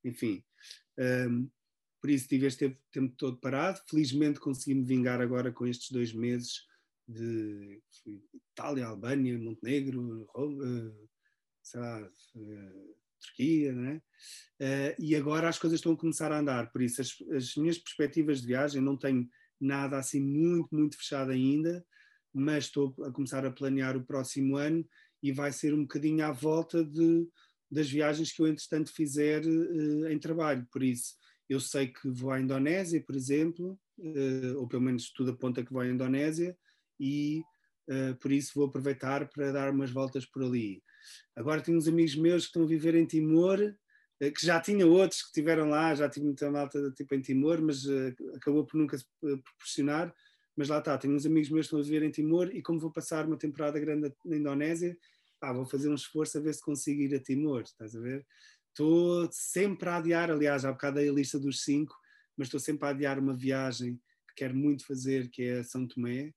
[0.04, 0.44] enfim.
[0.98, 1.50] Um,
[2.02, 3.82] por isso tive este tempo todo parado.
[3.88, 6.66] Felizmente consegui-me vingar agora com estes dois meses
[7.08, 7.82] de
[8.52, 10.94] Itália, Albânia, Montenegro, Roma,
[11.62, 14.02] sei lá, eh, Turquia, né?
[14.60, 17.78] Uh, e agora as coisas estão a começar a andar, por isso as, as, minhas
[17.78, 19.30] perspectivas de viagem não tenho
[19.62, 21.86] nada assim muito, muito fechado ainda,
[22.34, 24.84] mas estou a começar a planear o próximo ano
[25.22, 27.28] e vai ser um bocadinho à volta de,
[27.70, 31.16] das viagens que eu entretanto fizer uh, em trabalho, por isso
[31.48, 35.72] eu sei que vou à Indonésia, por exemplo, uh, ou pelo menos tudo aponta que
[35.72, 36.58] vou à Indonésia,
[37.00, 37.44] e
[38.20, 40.84] por isso vou aproveitar para dar umas voltas por ali.
[41.36, 43.60] Agora tenho uns amigos meus que estão a viver em Timor,
[44.20, 47.62] eh, que já tinha outros que estiveram lá, já tive muita malta tipo em Timor,
[47.62, 50.14] mas uh, acabou por nunca se eh, proporcionar.
[50.56, 52.80] Mas lá está, tenho uns amigos meus que estão a viver em Timor e como
[52.80, 54.98] vou passar uma temporada grande na Indonésia,
[55.40, 58.26] pá, vou fazer um esforço a ver se consigo ir a Timor, estás a ver?
[58.70, 61.96] Estou sempre a adiar, aliás, há bocado aí a lista dos cinco,
[62.36, 63.96] mas estou sempre a adiar uma viagem
[64.30, 66.34] que quero muito fazer, que é a São Tomé,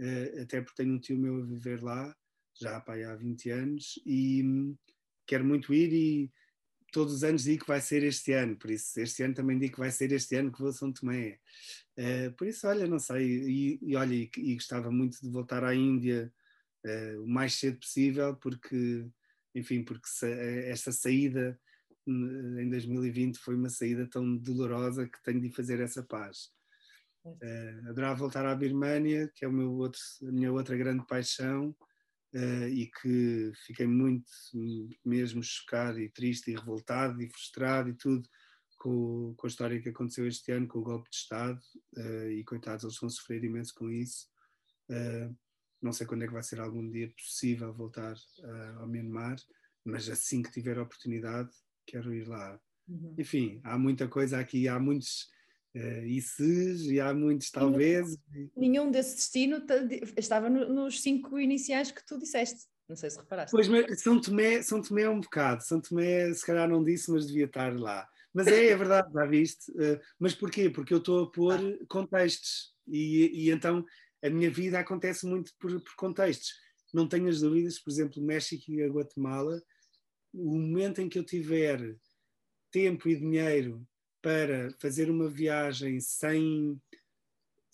[0.00, 2.14] uh, até porque tenho um tio meu a viver lá,
[2.60, 4.76] já pá, há 20 anos, e hum,
[5.26, 6.32] quero muito ir e
[6.92, 9.74] todos os anos digo que vai ser este ano, por isso este ano também digo
[9.74, 11.38] que vai ser este ano que vou a São Tomé.
[11.98, 15.64] Uh, por isso, olha, não sei, e, e olha, e, e, gostava muito de voltar
[15.64, 16.32] à Índia
[16.86, 19.06] uh, o mais cedo possível, porque,
[19.54, 21.58] enfim, porque sa esta saída
[22.06, 26.50] hum, em 2020 foi uma saída tão dolorosa que tenho de fazer essa paz.
[27.24, 31.74] Uh, adorava voltar à Birmânia, que é o meu outro, a minha outra grande paixão,
[32.34, 34.30] uh, e que fiquei muito
[35.04, 38.28] mesmo chocado e triste e revoltado e frustrado e tudo
[38.78, 41.60] com, com a história que aconteceu este ano com o golpe de Estado
[41.96, 44.26] uh, e coitados eles vão sofrer imenso com isso
[44.90, 45.36] uh,
[45.80, 48.14] não sei quando é que vai ser algum dia possível voltar
[48.78, 49.36] ao Myanmar
[49.84, 51.50] mas assim que tiver a oportunidade
[51.86, 53.14] quero ir lá uhum.
[53.18, 55.28] enfim há muita coisa aqui há muitos
[55.74, 58.16] Uh, e se, e há muitos talvez.
[58.56, 59.62] Nenhum desse destino
[60.16, 62.66] estava no, nos cinco iniciais que tu disseste.
[62.88, 63.52] Não sei se reparaste.
[63.52, 65.62] Pois, mas São Tomé, São Tomé é um bocado.
[65.62, 68.06] São Tomé, se calhar não disse, mas devia estar lá.
[68.34, 69.70] Mas é, é verdade, já viste.
[69.72, 70.68] Uh, mas porquê?
[70.68, 71.84] Porque eu estou a pôr ah.
[71.88, 72.74] contextos.
[72.86, 73.84] E, e, então
[74.22, 76.52] a minha vida acontece muito por, por contextos.
[76.92, 79.62] Não tenho as dúvidas, por exemplo, México e a Guatemala,
[80.34, 81.96] o momento em que eu tiver
[82.70, 83.86] tempo e dinheiro
[84.22, 86.80] para fazer uma viagem sem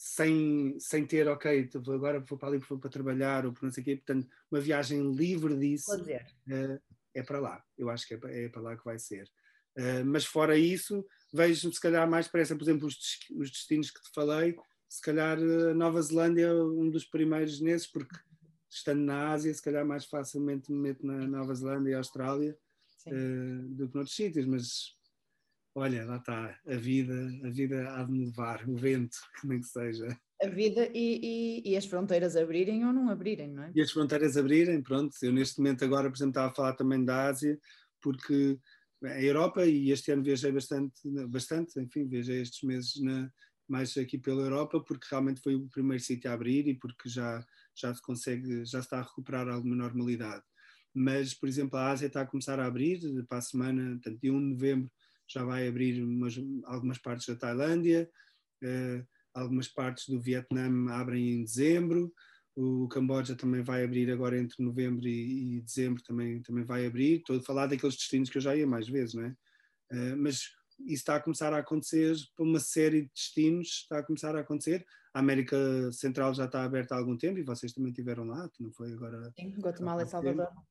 [0.00, 3.82] sem, sem ter, ok, agora vou para ali vou para trabalhar ou por não sei
[3.82, 6.80] o quê, portanto, uma viagem livre disso uh,
[7.12, 7.64] é para lá.
[7.76, 9.28] Eu acho que é, é para lá que vai ser.
[9.76, 12.96] Uh, mas fora isso, vejo se calhar mais para essa, por exemplo, os,
[13.36, 14.56] os destinos que te falei,
[14.88, 18.16] se calhar a Nova Zelândia é um dos primeiros nesses, porque
[18.70, 22.56] estando na Ásia, se calhar mais facilmente me meto na Nova Zelândia e Austrália
[23.06, 24.96] uh, do que noutros sítios, mas
[25.78, 27.14] olha, lá está, a vida,
[27.44, 30.20] a vida há de me levar, o vento, como é que seja.
[30.42, 33.72] A vida e, e, e, as fronteiras abrirem ou não abrirem, não é?
[33.74, 35.12] E as fronteiras abrirem, pronto.
[35.20, 37.58] Eu neste momento agora, por exemplo, estava a falar também da Ásia,
[38.00, 38.58] porque
[39.04, 43.30] a Europa, e este ano viajei bastante, bastante enfim, viajei estes meses na,
[43.68, 47.44] mais aqui pela Europa, porque realmente foi o primeiro sítio a abrir e porque já,
[47.74, 50.42] já se consegue, já se está a recuperar alguma normalidade.
[50.94, 54.30] Mas, por exemplo, a Ásia está a começar a abrir, para a semana, portanto, de
[54.30, 54.90] 1 de novembro
[55.28, 56.34] já vai abrir umas,
[56.64, 58.10] algumas partes da Tailândia,
[58.64, 62.12] uh, algumas partes do Vietnã abrem em dezembro,
[62.56, 67.18] o Camboja também vai abrir agora entre novembro e, e dezembro, também, também vai abrir.
[67.18, 69.28] Estou a falar daqueles destinos que eu já ia mais vezes, não é?
[69.92, 70.40] Uh, mas
[70.80, 74.40] isso está a começar a acontecer para uma série de destinos, está a começar a
[74.40, 74.84] acontecer.
[75.14, 75.56] A América
[75.92, 78.92] Central já está aberta há algum tempo e vocês também estiveram lá, que não foi
[78.92, 79.32] agora.
[79.38, 80.46] Sim, Guatemala e Salvador.
[80.46, 80.66] Tempo.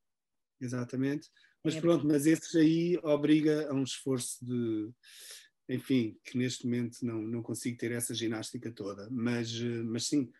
[0.59, 1.29] Exatamente.
[1.67, 4.89] Mas é pronto, mas esses aí obriga a um esforço de,
[5.67, 9.09] enfim, que neste momento não, não consigo ter essa ginástica toda.
[9.11, 10.31] Mas, eh, mas sim,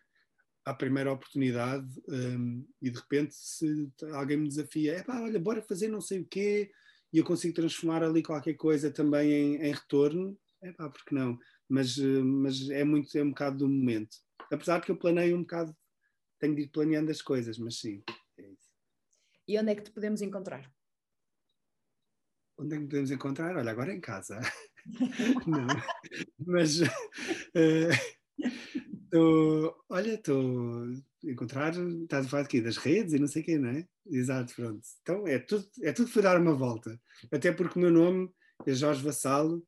[0.64, 5.62] à primeira oportunidade um, e de repente se alguém me desafia, é pá, olha, bora
[5.62, 6.70] fazer não sei o quê
[7.12, 11.38] e eu consigo transformar ali qualquer coisa também em, em retorno, é pá, porque não?
[11.68, 14.16] Mas, eh, mas é muito, é um bocado do momento.
[14.50, 15.76] Apesar de que eu planeio um bocado,
[16.38, 18.02] tenho de ir planeando as coisas, mas sim,
[18.38, 18.68] é isso.
[19.46, 20.70] E onde é que te podemos encontrar?
[22.58, 23.56] Onde é que podemos encontrar?
[23.56, 24.40] Olha, agora em casa.
[25.46, 25.66] não,
[26.44, 26.88] mas uh,
[29.10, 33.44] tô, olha, estou a encontrar, estás a falar aqui das redes e não sei o
[33.44, 33.86] quê, não é?
[34.10, 34.80] Exato, pronto.
[35.02, 37.00] Então é tudo, é tudo foi dar uma volta.
[37.30, 38.28] Até porque o meu nome
[38.66, 39.64] é Jorge Vassalo,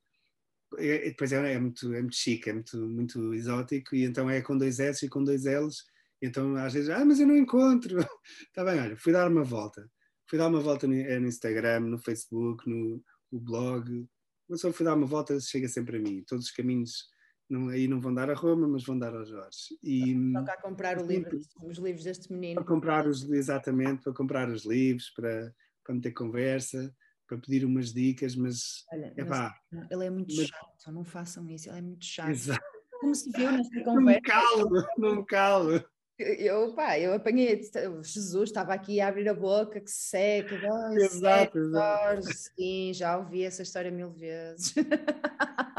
[0.76, 4.42] é, depois é, é, muito, é muito chique, é muito, muito exótico, e então é
[4.42, 5.84] com dois S e com dois L's.
[6.20, 8.00] Então às vezes, ah, mas eu não encontro.
[8.48, 9.88] Está bem, olha, fui dar uma volta
[10.30, 13.02] fui dar uma volta no, é no Instagram, no Facebook, no,
[13.32, 14.08] no blog.
[14.48, 16.22] Mas só fui dar uma volta, chega sempre a mim.
[16.26, 17.08] Todos os caminhos
[17.48, 19.76] não, aí não vão dar a Roma, mas vão dar ao Jorge.
[19.82, 22.54] E, Toca a comprar o livro, os livros deste menino.
[22.54, 25.52] Para comprar os, exatamente, para comprar os livros, para,
[25.84, 26.94] para meter conversa,
[27.26, 31.50] para pedir umas dicas, mas, Olha, epá, mas ele é muito mas, chato, não façam
[31.50, 32.30] isso, ele é muito chato.
[32.30, 32.64] Exato.
[33.00, 33.94] Como se viu nesta conversa.
[33.94, 35.84] Não me calo, não me calo.
[36.20, 37.60] Eu, pá, eu apanhei,
[38.02, 40.54] Jesus estava aqui a abrir a boca, que seca,
[40.96, 42.22] exato, exato.
[42.34, 44.74] sim, já ouvi essa história mil vezes.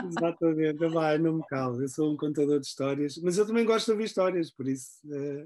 [0.03, 3.85] Exatamente, vai, não me calo, eu sou um contador de histórias, mas eu também gosto
[3.85, 4.99] de ouvir histórias, por isso.
[5.11, 5.45] É...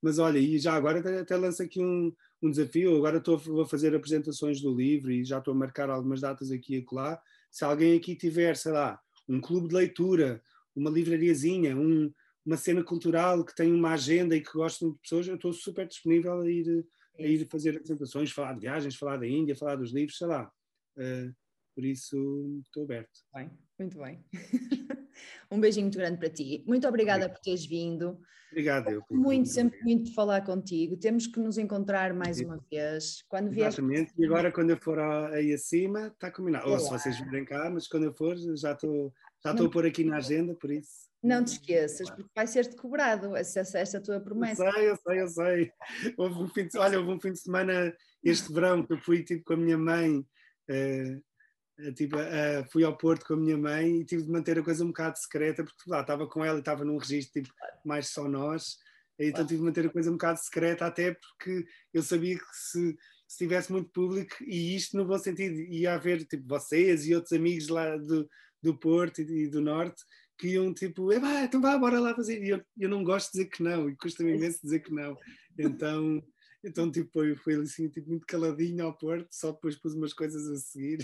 [0.00, 3.66] Mas olha, e já agora até, até lanço aqui um, um desafio, agora estou a
[3.66, 7.20] fazer apresentações do livro e já estou a marcar algumas datas aqui e acolá.
[7.50, 10.40] Se alguém aqui tiver, sei lá, um clube de leitura,
[10.76, 12.12] uma livrariazinha, um
[12.48, 15.86] uma cena cultural que tem uma agenda e que gostam de pessoas, eu estou super
[15.86, 16.86] disponível a ir,
[17.18, 20.50] a ir fazer apresentações, falar de viagens, falar da Índia, falar dos livros, sei lá.
[20.96, 21.30] Uh,
[21.74, 23.20] por isso estou aberto.
[23.34, 24.24] Bem, muito bem.
[25.52, 26.64] um beijinho muito grande para ti.
[26.66, 27.36] Muito obrigada Obrigado.
[27.36, 28.18] por teres vindo.
[28.50, 28.88] Obrigado.
[28.88, 30.96] Eu, muito, sempre muito de falar contigo.
[30.96, 33.22] Temos que nos encontrar mais uma vez.
[33.28, 34.14] Quando Exatamente.
[34.16, 36.66] E agora, quando eu for aí acima, está combinado.
[36.70, 39.12] Ou se vocês virem cá, mas quando eu for, já estou
[39.44, 41.07] já estou a pôr aqui na agenda, por isso.
[41.22, 44.64] Não te esqueças, porque vai ser-te cobrado essa, essa tua promessa.
[44.64, 45.72] Eu sei, eu sei, eu sei.
[46.16, 49.24] Houve um fim de, olha, houve um fim de semana este verão que eu fui
[49.24, 54.00] tipo, com a minha mãe, uh, tipo, uh, fui ao Porto com a minha mãe
[54.00, 56.60] e tive de manter a coisa um bocado secreta, porque lá estava com ela e
[56.60, 57.54] estava num registro tipo,
[57.84, 58.76] mais só nós,
[59.18, 62.96] então tive de manter a coisa um bocado secreta, até porque eu sabia que se,
[63.26, 67.32] se tivesse muito público, e isto no bom sentido, ia haver tipo, vocês e outros
[67.32, 68.28] amigos lá do,
[68.62, 70.02] do Porto e, e do Norte
[70.38, 72.42] que iam tipo, então vá, bora lá fazer.
[72.42, 75.16] E eu, eu não gosto de dizer que não, e custa-me imenso dizer que não.
[75.58, 76.22] Então,
[76.64, 80.48] então tipo, foi, foi assim, tipo, muito caladinho ao Porto, só depois pus umas coisas
[80.48, 80.98] a seguir.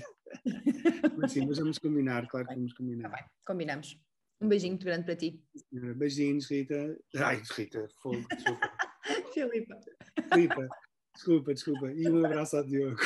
[1.18, 3.10] mas sim, mas vamos combinar, claro que vamos combinar.
[3.10, 4.00] Tá bem, combinamos.
[4.40, 5.42] Um beijinho muito grande para ti.
[5.96, 6.98] Beijinhos, Rita.
[7.16, 8.72] Ai, Rita, fogo, desculpa.
[9.32, 9.80] Filipa.
[10.32, 10.68] Filipa,
[11.14, 11.92] desculpa, desculpa.
[11.92, 13.00] E um abraço ao Diogo.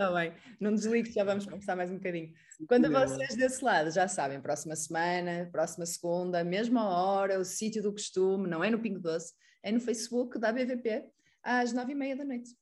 [0.00, 2.32] Está bem, não desligue, já vamos conversar mais um bocadinho.
[2.66, 7.92] Quando vocês desse lado, já sabem, próxima semana, próxima segunda, mesma hora, o sítio do
[7.92, 11.04] costume, não é no Pingo Doce, é no Facebook da BVP,
[11.42, 12.56] às nove e meia da noite.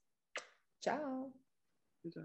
[0.80, 1.32] Tchau.
[2.10, 2.24] Tchau.